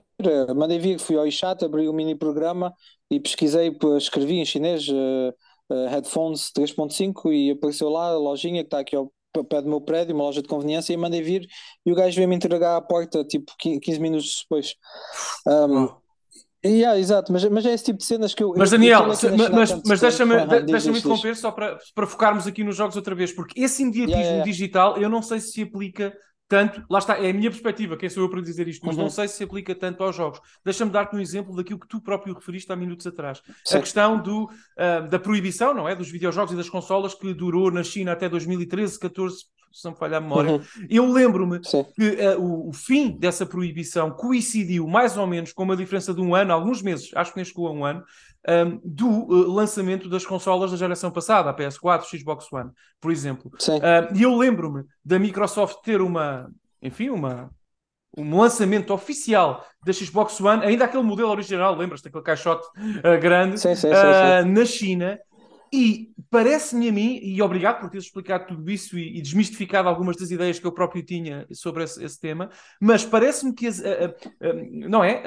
[0.56, 2.74] mandei vir, fui ao iChat, abri o um mini programa
[3.12, 5.34] e pesquisei, escrevi em chinês uh,
[5.70, 9.12] uh, headphones 3.5 e apareceu lá a lojinha que está aqui ao
[9.50, 11.48] pé do meu prédio, uma loja de conveniência, e mandei vir
[11.86, 14.76] e o gajo veio-me entregar à porta, tipo 15 minutos depois.
[15.46, 15.90] Um,
[16.68, 18.54] Yeah, exato, mas, mas é esse tipo de cenas que eu.
[18.56, 22.76] Mas Daniel, eu mas, mas, mas deixa-me deixa interromper só para, para focarmos aqui nos
[22.76, 24.52] jogos outra vez, porque esse imediatismo yeah, yeah.
[24.52, 26.14] digital eu não sei se se aplica
[26.48, 26.84] tanto.
[26.90, 29.04] Lá está, é a minha perspectiva, quem sou eu para dizer isto, mas uhum.
[29.04, 30.40] não sei se se aplica tanto aos jogos.
[30.64, 33.42] Deixa-me dar-te um exemplo daquilo que tu próprio referiste há minutos atrás.
[33.64, 33.78] Sim.
[33.78, 35.96] A questão do, uh, da proibição, não é?
[35.96, 39.98] Dos videojogos e das consolas que durou na China até 2013, 14 se não me
[39.98, 40.54] falha a memória.
[40.54, 40.62] Uhum.
[40.90, 45.78] Eu lembro-me que uh, o, o, fim dessa proibição coincidiu mais ou menos com uma
[45.78, 48.04] diferença de um ano, alguns meses, acho que nem chegou a um ano,
[48.48, 53.52] um, do uh, lançamento das consolas da geração passada, a PS4, Xbox One, por exemplo.
[54.16, 56.50] E eu lembro-me da Microsoft ter uma,
[56.82, 57.50] enfim, uma,
[58.18, 63.60] um lançamento oficial da Xbox One, ainda aquele modelo original, lembras-te daquele caixote uh, grande,
[63.60, 65.20] sim, sim, sim, uh, na China,
[65.74, 70.18] e parece-me a mim, e obrigado por teres explicado tudo isso e, e, desmistificado algumas
[70.18, 72.50] das ideias que eu próprio tinha sobre esse, esse tema,
[72.82, 73.82] mas parece-me que, as,
[74.72, 75.22] não é?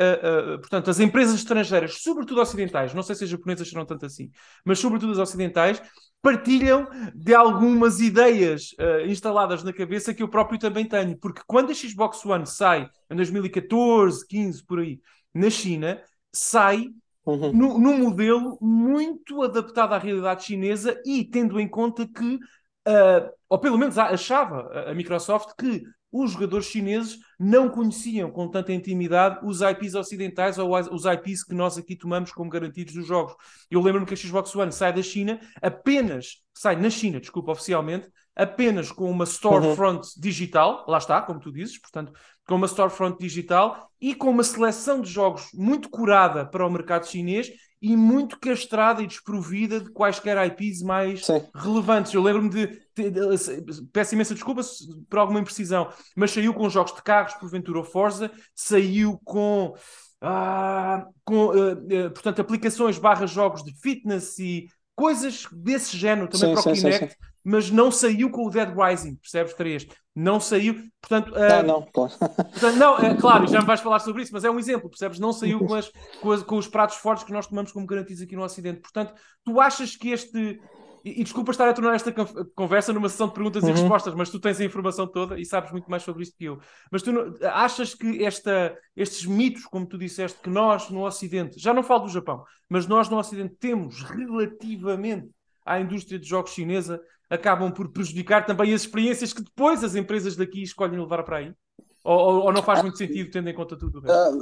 [0.59, 4.31] portanto, as empresas estrangeiras, sobretudo ocidentais, não sei se as japonesas serão tanto assim,
[4.65, 5.81] mas sobretudo as ocidentais,
[6.23, 11.71] partilham de algumas ideias uh, instaladas na cabeça que eu próprio também tenho, porque quando
[11.71, 15.01] a Xbox One sai em 2014, 15 por aí,
[15.35, 16.01] na China,
[16.33, 16.89] sai
[17.33, 17.53] uhum.
[17.53, 23.79] num modelo muito adaptado à realidade chinesa e tendo em conta que, uh, ou pelo
[23.79, 29.95] menos achava a Microsoft que os jogadores chineses não conheciam com tanta intimidade os IPs
[29.95, 33.35] ocidentais ou os IPs que nós aqui tomamos como garantidos dos jogos.
[33.71, 38.09] Eu lembro-me que a Xbox One sai da China apenas, sai na China, desculpa, oficialmente,
[38.35, 40.13] apenas com uma storefront uhum.
[40.17, 42.13] digital, lá está, como tu dizes, portanto,
[42.47, 47.07] com uma storefront digital e com uma seleção de jogos muito curada para o mercado
[47.07, 47.51] chinês
[47.83, 51.43] e muito castrada e desprovida de quaisquer IPs mais Sim.
[51.55, 52.13] relevantes.
[52.13, 54.61] Eu lembro-me de, de, de, Peço imensa desculpa
[55.09, 59.75] por alguma imprecisão, mas saiu com jogos de carros, porventura ou Forza, saiu com.
[60.23, 66.55] Ah, com uh, uh, portanto, aplicações barra jogos de fitness e coisas desse género também
[66.55, 67.09] sim, para o sim, Kinect.
[67.09, 69.55] Sim, mas não saiu com o Dead Rising, percebes?
[69.55, 69.87] 3.
[70.15, 71.33] Não saiu, portanto.
[71.33, 72.13] Uh, não, claro.
[72.19, 75.19] Portanto, não, é, claro, já me vais falar sobre isso, mas é um exemplo, percebes?
[75.19, 78.23] Não saiu com, as, com, as, com os pratos fortes que nós tomamos como garantidos
[78.23, 78.81] aqui no Ocidente.
[78.81, 80.61] Portanto, tu achas que este.
[81.03, 82.13] E, e desculpa estar a tornar esta
[82.55, 83.71] conversa numa sessão de perguntas uhum.
[83.71, 86.45] e respostas, mas tu tens a informação toda e sabes muito mais sobre isto que
[86.45, 86.59] eu.
[86.91, 91.59] Mas tu não, achas que esta, estes mitos, como tu disseste, que nós no Ocidente,
[91.59, 95.31] já não falo do Japão, mas nós no Ocidente temos relativamente
[95.65, 100.37] à indústria de jogos chinesa, acabam por prejudicar também as experiências que depois as empresas
[100.37, 101.55] daqui escolhem levar para aí?
[102.03, 104.37] Ou, ou, não faz muito sentido, tendo em conta tudo o resto?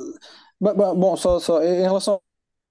[0.61, 2.23] Uh, bom, só, só em relação ao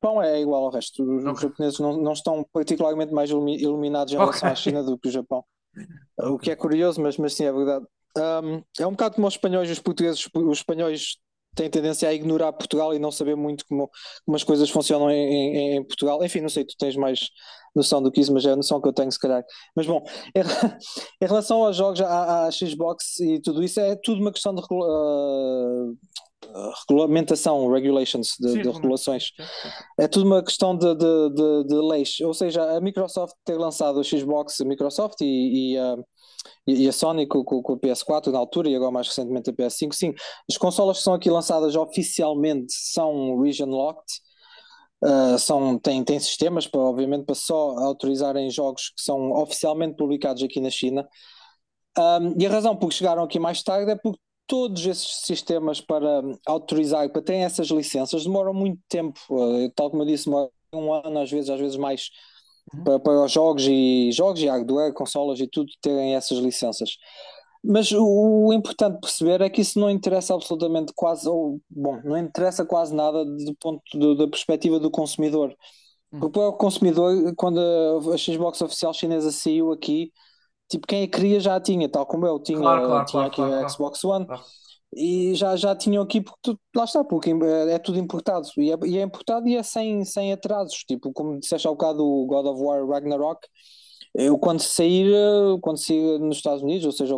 [0.01, 1.03] Japão é igual ao resto.
[1.03, 1.49] Os, okay.
[1.49, 4.51] japoneses não, não estão particularmente mais iluminados em relação okay.
[4.51, 5.43] à China do que o Japão.
[6.19, 7.85] O que é curioso, mas, mas sim, é verdade.
[8.17, 11.17] Um, é um bocado como os espanhóis, os portugueses, os espanhóis
[11.57, 13.89] têm tendência a ignorar Portugal e não saber muito como,
[14.23, 16.23] como as coisas funcionam em, em, em, Portugal.
[16.23, 17.29] Enfim, não sei, tu tens mais
[17.75, 19.43] noção do que isso, mas é a noção que eu tenho, se calhar.
[19.75, 20.03] Mas bom,
[20.35, 20.41] em,
[21.21, 24.61] em relação aos jogos, à, à, Xbox e tudo isso, é tudo uma questão de
[24.61, 25.97] uh,
[26.87, 29.31] regulamentação, regulations, de, Sim, de regulações.
[29.99, 32.19] É tudo uma questão de, de, de, de, leis.
[32.21, 36.03] Ou seja, a Microsoft ter lançado a Xbox, a Microsoft e, e uh,
[36.65, 39.53] e, a Sony com, com, com, a PS4 na altura e agora mais recentemente a
[39.53, 40.13] PS5, sim,
[40.49, 44.21] as consolas que são aqui lançadas oficialmente são region locked,
[45.03, 50.43] uh, são, têm, têm sistemas para, obviamente, para só autorizarem jogos que são oficialmente publicados
[50.43, 51.07] aqui na China.
[51.97, 55.81] Um, e a razão por que chegaram aqui mais tarde é porque todos esses sistemas
[55.81, 60.29] para autorizar, para terem essas licenças, demoram muito tempo, uh, tal como eu disse,
[60.73, 62.09] um ano, às vezes, às vezes mais
[62.73, 62.83] uhum.
[62.83, 66.97] para, para os jogos e jogos e hardware, consolas e tudo terem essas licenças.
[67.63, 72.17] Mas o, o, importante perceber é que isso não interessa absolutamente quase, ou bom, não
[72.17, 75.55] interessa quase nada do ponto de, da perspectiva do consumidor.
[76.11, 76.19] Uhum.
[76.19, 80.11] Porque para o consumidor, quando a, a Xbox oficial chinesa saiu aqui,
[80.69, 83.53] tipo, quem a queria já a tinha, tal como eu tinha, claro, claro, tinha claro,
[83.53, 84.27] aqui a Xbox One.
[84.95, 88.71] E já, já tinham aqui, porque tu, lá está, porque é, é tudo importado, e
[88.71, 92.25] é, e é, importado e é sem, sem atrasos, tipo, como disseste há bocado o
[92.25, 93.45] God of War Ragnarok,
[94.15, 95.11] eu quando sair,
[95.61, 97.15] quando sair nos Estados Unidos, ou seja,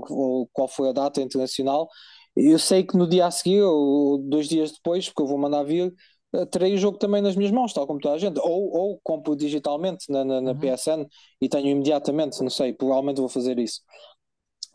[0.52, 1.88] qual foi a data internacional,
[2.36, 5.64] eu sei que no dia a seguir, ou dois dias depois, porque eu vou mandar
[5.64, 5.94] vir,
[6.34, 9.00] eh, terei o jogo também nas minhas mãos, tal como toda a gente, ou, ou
[9.04, 10.60] compro digitalmente na, na, na uhum.
[10.60, 11.08] PSN
[11.42, 13.82] e tenho imediatamente, não sei, provavelmente vou fazer isso.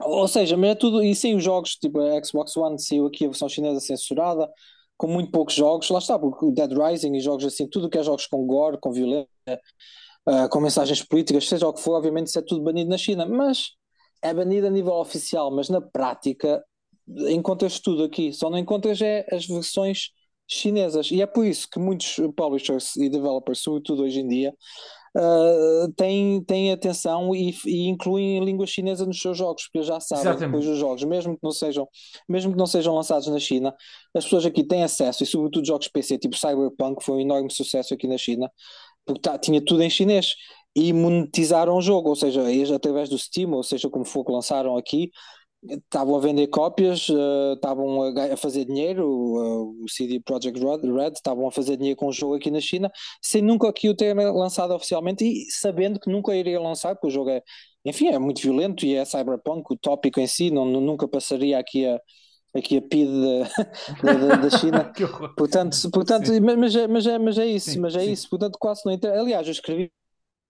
[0.00, 1.02] Ou seja, mas é tudo.
[1.02, 4.50] E sim, os jogos, tipo a Xbox One saiu aqui a versão chinesa censurada,
[4.96, 5.88] com muito poucos jogos.
[5.90, 8.92] Lá está, porque Dead Rising e jogos assim, tudo que é jogos com gore, com
[8.92, 9.28] violência,
[10.28, 13.26] uh, com mensagens políticas, seja o que for, obviamente isso é tudo banido na China.
[13.26, 13.70] Mas
[14.22, 16.62] é banido a nível oficial, mas na prática
[17.28, 18.33] encontras tudo aqui.
[18.33, 20.11] Só não encontras é as versões
[20.48, 21.11] chinesas.
[21.11, 24.54] E é por isso que muitos publishers e developers, sobretudo hoje em dia,
[25.16, 30.22] uh, têm, têm atenção e, e, incluem língua chinesa nos seus jogos, porque já sabem
[30.22, 30.50] Exatamente.
[30.50, 31.88] depois os jogos, mesmo que não sejam,
[32.29, 33.74] mesmo que não sejam lançados na China,
[34.14, 37.94] as pessoas aqui têm acesso, e sobretudo jogos PC, tipo Cyberpunk, foi um enorme sucesso
[37.94, 38.50] aqui na China,
[39.05, 40.35] porque tá, tinha tudo em chinês.
[40.77, 42.42] E monetizaram o jogo, ou seja,
[42.74, 45.09] através do Steam, ou seja, como for que lançaram aqui,
[45.68, 51.12] estavam a vender cópias, uh, estavam a, a, fazer dinheiro, uh, o CD Projekt Red
[51.12, 52.90] estavam a fazer dinheiro com o jogo aqui na China,
[53.22, 57.11] sem nunca aqui o ter lançado oficialmente e sabendo que nunca iria lançar, porque o
[57.11, 57.42] jogo é,
[57.85, 61.87] enfim, é muito violento e é cyberpunk, o tópico em si não, nunca passaria aqui
[61.87, 62.00] a
[62.57, 63.09] aqui a PID
[64.03, 64.92] da, da, da China.
[65.37, 68.12] portanto, portanto mas, é, mas, é, mas é isso, sim, mas é sim.
[68.12, 69.18] isso, portanto quase não entra.
[69.18, 69.90] Aliás, eu escrevi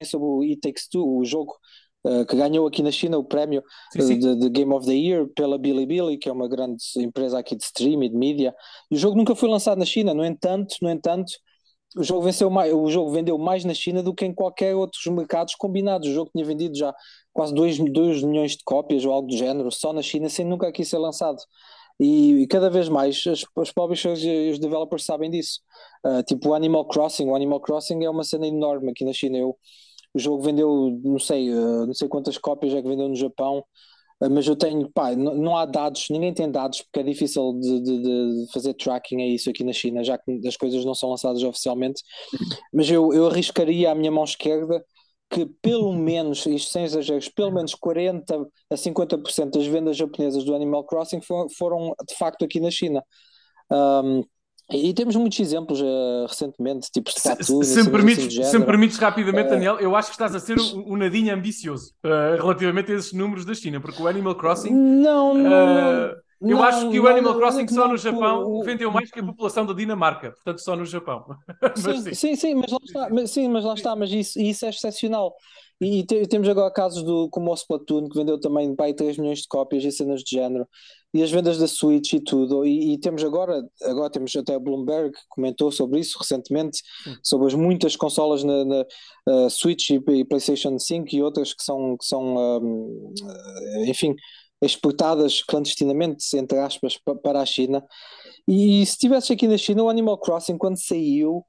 [0.04, 1.54] sobre o It Takes Two, o jogo
[2.04, 3.62] uh, que ganhou aqui na China o prémio
[3.92, 7.56] sim, de, de, Game of the Year pela Bilibili, que é uma grande empresa aqui
[7.56, 8.54] de stream e de mídia.
[8.90, 11.32] E o jogo nunca foi lançado na China, no entanto, no entanto,
[11.96, 15.04] o jogo, venceu mais, o jogo vendeu mais na China do que em qualquer outros
[15.06, 16.08] mercados combinados.
[16.08, 16.92] O jogo tinha vendido já
[17.32, 20.84] quase 2 milhões de cópias ou algo do género, só na China, sem nunca aqui
[20.84, 21.38] ser lançado.
[22.00, 25.60] E, e cada vez mais as, os publishers e os developers sabem disso.
[26.04, 29.38] Uh, tipo o Animal Crossing, o Animal Crossing é uma cena enorme aqui na China.
[29.38, 29.56] Eu,
[30.14, 33.58] o jogo vendeu, não sei, uh, não sei quantas cópias é que vendeu no Japão,
[34.20, 37.80] uh, mas eu tenho, pá, não, há dados, ninguém tem dados, porque é difícil de,
[37.80, 41.10] de, de, fazer tracking a isso aqui na China, já que as coisas não são
[41.10, 42.02] lançadas oficialmente.
[42.72, 44.84] Mas eu, eu arriscaria a minha mão esquerda
[45.30, 50.54] que pelo menos, isto sem exageros, pelo menos 40 a 50% das vendas japonesas do
[50.54, 53.02] Animal Crossing foram, foram de facto aqui na China.
[53.70, 54.22] Um,
[54.70, 58.58] e temos muitos exemplos uh, recentemente, tipo de Fatu, se, se, me permites, assim se
[58.58, 61.92] me permites rapidamente, uh, Daniel, eu acho que estás a ser um, um nadinho ambicioso
[62.02, 64.72] uh, relativamente a esses números da China, porque o Animal Crossing.
[64.72, 66.14] Não, não.
[66.40, 69.64] Eu não, acho que o Animal Crossing só no Japão vendeu mais que a população
[69.64, 71.24] da Dinamarca, portanto só no Japão.
[71.76, 72.14] Sim, sim.
[72.14, 75.34] sim, sim, mas lá está, mas, sim, mas lá está, mas isso, isso é excepcional.
[75.80, 79.18] E, e te, temos agora casos do, como o Splatoon, que vendeu também pai 3
[79.18, 80.68] milhões de cópias e cenas de género,
[81.12, 82.64] e as vendas da Switch e tudo.
[82.64, 87.16] E, e temos agora, agora temos até a Bloomberg que comentou sobre isso recentemente, sim.
[87.22, 88.84] sobre as muitas consolas na, na
[89.28, 93.14] uh, Switch e, e, PlayStation 5 e outras que são, que são um,
[93.86, 94.14] enfim
[94.64, 97.84] exportadas clandestinamente, entre aspas, para a China.
[98.46, 101.44] E se estivesse aqui na China, o Animal Crossing, quando saiu,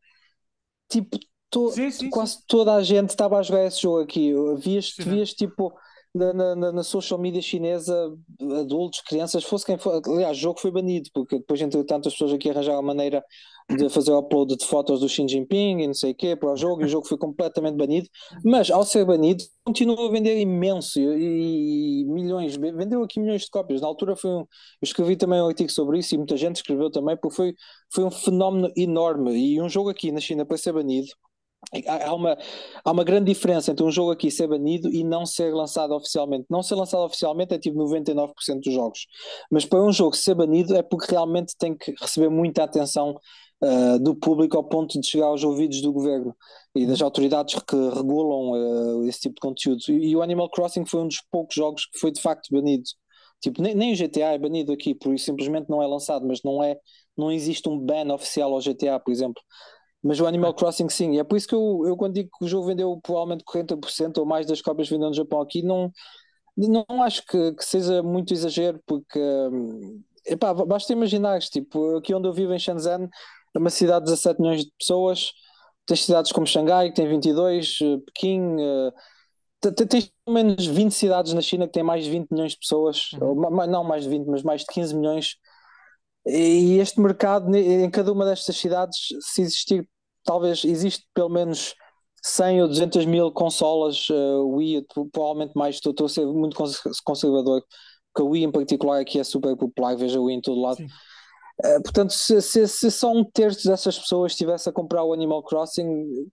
[0.89, 1.17] tipo,
[1.49, 2.43] to sim, sim, quase sim.
[2.47, 4.33] toda a gente estava a jogar esse jogo aqui.
[4.57, 5.73] Vias, vias tipo
[6.15, 8.17] na, na, na, social media chinesa,
[8.61, 10.01] adultos, crianças, fosse quem for.
[10.07, 13.23] Aliás, o jogo foi banido, porque depois, entretanto, as pessoas aqui arranjaram a maneira
[13.69, 16.53] de fazer o upload de fotos do Xi Jinping e não sei o quê para
[16.53, 18.07] o jogo, e o jogo foi completamente banido.
[18.45, 23.49] Mas, ao ser banido, continuou a vender imenso e, e milhões, vendeu aqui milhões de
[23.49, 23.81] cópias.
[23.81, 24.47] Na altura, foi um, eu
[24.83, 27.55] escrevi também um artigo sobre isso e muita gente escreveu também, porque foi,
[27.93, 29.35] foi um fenómeno enorme.
[29.35, 31.07] E um jogo aqui na China para ser banido
[31.87, 32.37] Há uma,
[32.83, 36.45] há uma grande diferença entre um jogo aqui ser banido e não ser lançado oficialmente.
[36.49, 39.07] Não ser lançado oficialmente é tipo 99% dos jogos,
[39.51, 43.19] mas para um jogo ser banido é porque realmente tem que receber muita atenção
[43.61, 46.35] uh, do público ao ponto de chegar aos ouvidos do governo
[46.75, 49.81] e das autoridades que regulam uh, esse tipo de conteúdo.
[49.89, 52.83] E, e, o Animal Crossing foi um dos poucos jogos que foi de facto banido.
[53.41, 56.63] Tipo, nem, nem o GTA é banido aqui, por simplesmente não é lançado, mas não
[56.63, 56.77] é,
[57.17, 59.41] não existe um ban oficial ao GTA, por exemplo.
[60.05, 62.45] Mas o Animal Crossing sim, e é por isso que eu, eu quando digo que
[62.45, 65.91] o jogo vendeu provavelmente 40% ou mais das cópias vendidas no Japão aqui, não,
[66.55, 72.27] não acho que, que seja muito exagero, porque hum, epá, basta imaginar tipo, aqui onde
[72.27, 73.09] eu vivo em Shenzhen,
[73.55, 75.31] é uma cidade de 17 milhões de pessoas,
[75.87, 78.93] tens cidades como Xangai, que tem 22, eh, Pequim, uh,
[79.89, 83.09] tens pelo menos 20 cidades na China que têm mais de 20 milhões de pessoas,
[83.13, 83.43] uhum.
[83.43, 85.35] ou, não mais de 20, mas mais de 15 milhões.
[86.27, 89.87] E este mercado, em cada uma destas cidades, se existir
[90.25, 91.75] talvez existe pelo menos
[92.23, 96.57] 100 ou 200 mil consolas uh, Wii, provavelmente mais, estou, a ser muito
[97.03, 97.63] conservador,
[98.11, 100.83] porque a Wii em particular aqui é super popular, veja a Wii em todo lado.
[101.63, 105.43] Uh, portanto, se, se, se, só um terço dessas pessoas estivesse a comprar o Animal
[105.43, 105.87] Crossing,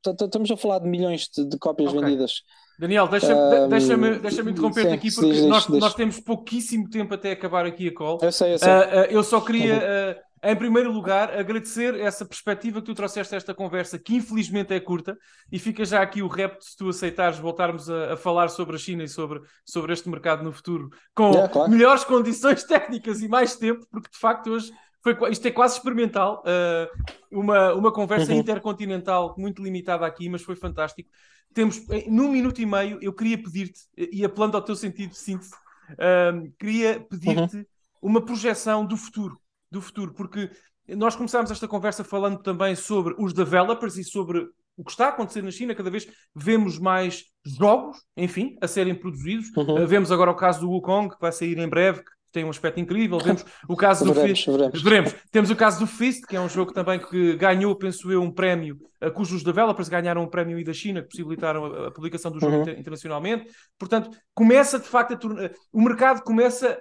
[0.05, 2.01] estamos a falar de milhões de, de cópias okay.
[2.01, 2.43] vendidas.
[2.78, 5.78] Daniel, deixa-me um, deixa deixa interromper-te aqui porque diz, nós, diz.
[5.78, 8.18] nós temos pouquíssimo tempo até acabar aqui a call.
[8.22, 8.68] Eu sei, eu sei.
[8.68, 13.36] Uh, uh, eu só queria em primeiro lugar, agradecer essa perspectiva que tu trouxeste a
[13.36, 15.16] esta conversa, que infelizmente é curta,
[15.53, 18.78] e fica já aqui o repto se tu aceitares voltarmos a, a, falar sobre a
[18.78, 21.70] China e sobre, sobre este mercado no futuro, com é, claro.
[21.70, 26.43] melhores condições técnicas e mais tempo, porque de facto hoje foi, isto é quase experimental,
[26.45, 28.38] uh, uma, uma conversa uhum.
[28.38, 31.09] intercontinental muito limitada aqui, mas foi fantástico.
[31.55, 35.53] Temos, num minuto e meio, eu queria pedir-te, e apelando ao teu sentido de síntese,
[35.93, 37.64] uh, queria pedir-te uhum.
[38.01, 39.41] uma projeção do futuro
[39.73, 40.51] do futuro, porque
[40.89, 44.47] nós começámos esta conversa falando também sobre os developers e sobre
[44.77, 45.75] o que está a acontecer na China.
[45.75, 49.49] Cada vez vemos mais jogos, enfim, a serem produzidos.
[49.57, 49.83] Uhum.
[49.83, 52.51] Uh, vemos agora o caso do Wukong, que vai sair em breve, que tem um
[52.51, 53.18] aspecto incrível.
[53.23, 54.47] Vemos o caso do Fist.
[54.47, 54.83] Veremos.
[54.83, 55.14] veremos.
[55.31, 58.31] Temos o caso do Fist, que é um jogo também que ganhou, penso eu, um
[58.31, 62.55] prémio, uh, cujos developers ganharam um prémio da China, que possibilitaram a, publicação do jogo
[62.55, 62.62] uhum.
[62.62, 63.51] inter internacionalmente.
[63.79, 65.53] Portanto, começa de facto a tornar.
[65.70, 66.79] O mercado começa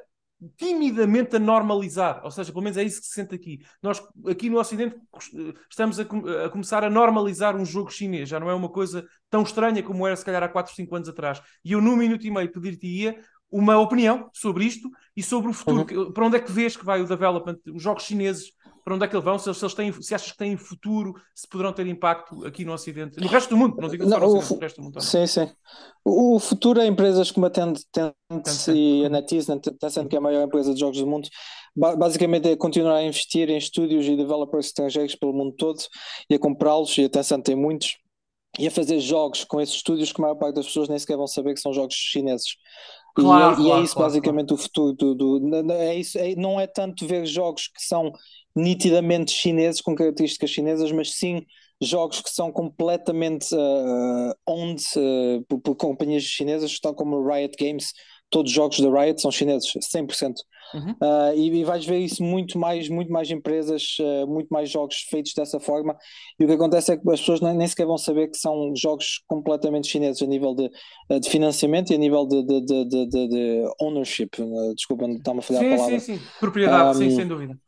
[0.57, 3.59] timidamente a normalizar, ou seja, pelo menos é isso que se sente aqui.
[3.81, 4.95] Nós, aqui no Ocidente,
[5.69, 9.43] estamos a, a, começar a normalizar um jogo chinês, já não é uma coisa tão
[9.43, 11.41] estranha como era se calhar há 4, 5 anos atrás.
[11.63, 13.19] E eu, num minuto e meio, pedir-te-ia
[13.51, 15.85] uma opinião sobre isto e sobre o futuro.
[15.91, 16.11] Uhum.
[16.11, 18.51] Para onde é que vês que vai o development, os jogos chineses
[18.83, 21.47] para onde é que eles vão, se, eles têm, se achas que têm futuro, se
[21.47, 24.53] poderão ter impacto aqui no Ocidente, no resto do mundo, não digo só no Ocidente,
[24.53, 24.93] no resto do mundo.
[24.93, 25.07] Também.
[25.07, 25.51] Sim, sim.
[26.03, 27.85] O futuro é empresas como a Tencent
[28.73, 29.47] e a NetEase,
[29.79, 31.29] Tencent que é a maior empresa de jogos do mundo,
[31.75, 35.79] basicamente é continuar a investir em estúdios e developers estrangeiros pelo mundo todo
[36.29, 37.97] e a comprá-los, e a Tencent tem muitos,
[38.59, 41.15] e a fazer jogos com esses estúdios que a maior parte das pessoas nem sequer
[41.15, 42.55] vão saber que são jogos chineses.
[43.13, 46.17] Claro, e, é, claro, e, é, isso claro, basicamente o futuro do, do, é isso,
[46.17, 48.11] é, não é tanto ver jogos que são
[48.55, 51.45] nitidamente chineses, com características chinesas, mas sim
[51.81, 57.91] jogos que são completamente uh, owned uh, por, por, companhias chinesas, estão como Riot Games,
[58.31, 60.33] todos os jogos da Riot são chineses, 100%.
[60.73, 60.91] Uhum.
[60.91, 65.05] Uh, e, e, vais ver isso muito mais, muito mais empresas, uh, muito mais jogos
[65.09, 65.97] feitos dessa forma.
[66.39, 68.73] E o que acontece é que as pessoas nem, nem sequer vão saber que são
[68.73, 70.71] jogos completamente chineses a nível de,
[71.19, 74.29] de financiamento e a nível de, de, de, de ownership.
[74.75, 75.99] Desculpa, não está-me a falhar sim, a palavra.
[75.99, 77.59] Sim, sim, propriedade, um, sim, sem dúvida.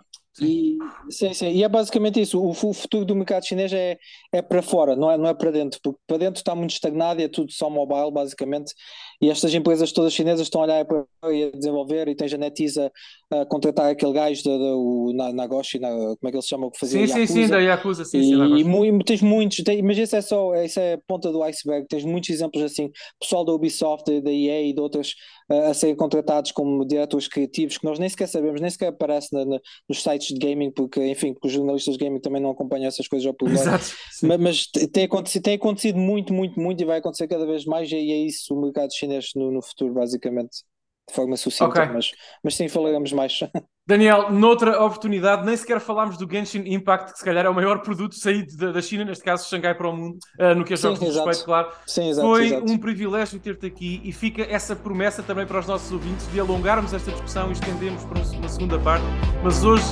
[0.41, 0.77] E,
[1.11, 1.51] sim, sim.
[1.51, 2.39] e é basicamente isso.
[2.41, 3.97] O, o, futuro do mercado chinês é,
[4.31, 7.21] é para fora, não é, não é para dentro, porque para dentro está muito estagnado
[7.21, 8.73] e é tudo só mobile, basicamente.
[9.21, 12.37] E estas empresas todas chinesas estão a olhar para e a desenvolver, e tens a
[12.37, 16.71] NetEase a, a contratar aquele gajo do Nagoshi, na, como é que ele se chama?
[16.71, 19.97] Que fazia sim, sim, sim, da Yakuza, sim, e, sim, e, tens muitos, tem, mas
[19.97, 21.87] isso é só isso é a ponta do iceberg.
[21.87, 25.13] Tens muitos exemplos assim, pessoal da Ubisoft, da EA e de outras
[25.49, 29.33] a, a serem contratados como diretores criativos que nós nem sequer sabemos, nem sequer aparece
[29.33, 32.51] na, na, nos sites de gaming, porque enfim, porque os jornalistas de gaming também não
[32.51, 33.63] acompanham essas coisas ao público.
[33.65, 37.91] Mas, mas tem, acontecido, tem acontecido muito, muito, muito e vai acontecer cada vez mais,
[37.91, 40.63] e é isso o mercado chinês no, no futuro, basicamente
[41.07, 41.85] de forma sucinta, okay.
[41.85, 42.11] mas,
[42.43, 43.39] mas sim falaremos mais.
[43.85, 47.81] Daniel, noutra oportunidade, nem sequer falámos do Genshin Impact, que se calhar é o maior
[47.81, 50.77] produto saído da, da China, neste caso Xangai para o mundo, uh, no que a
[50.77, 51.69] jogos sim, respeito, claro.
[51.85, 52.71] Sim, exato, Foi exato.
[52.71, 56.93] um privilégio ter-te aqui e fica essa promessa também para os nossos ouvintes de alongarmos
[56.93, 59.03] esta discussão e estendemos para uma segunda parte,
[59.43, 59.83] mas hoje,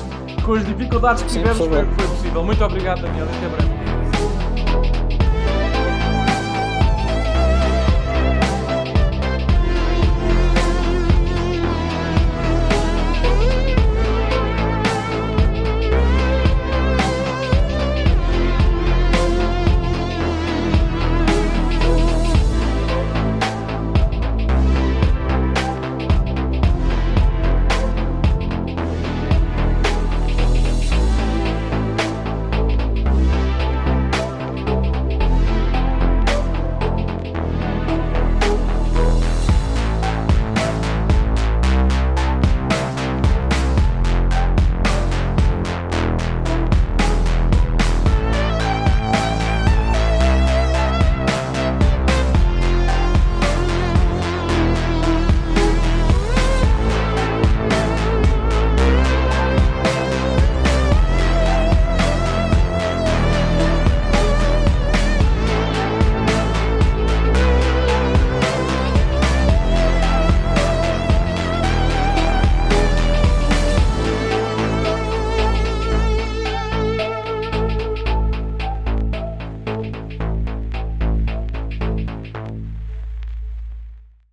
[0.46, 2.44] com as dificuldades que tivemos, espero que foi possível.
[2.46, 3.81] Muito obrigado, Daniel, até breve.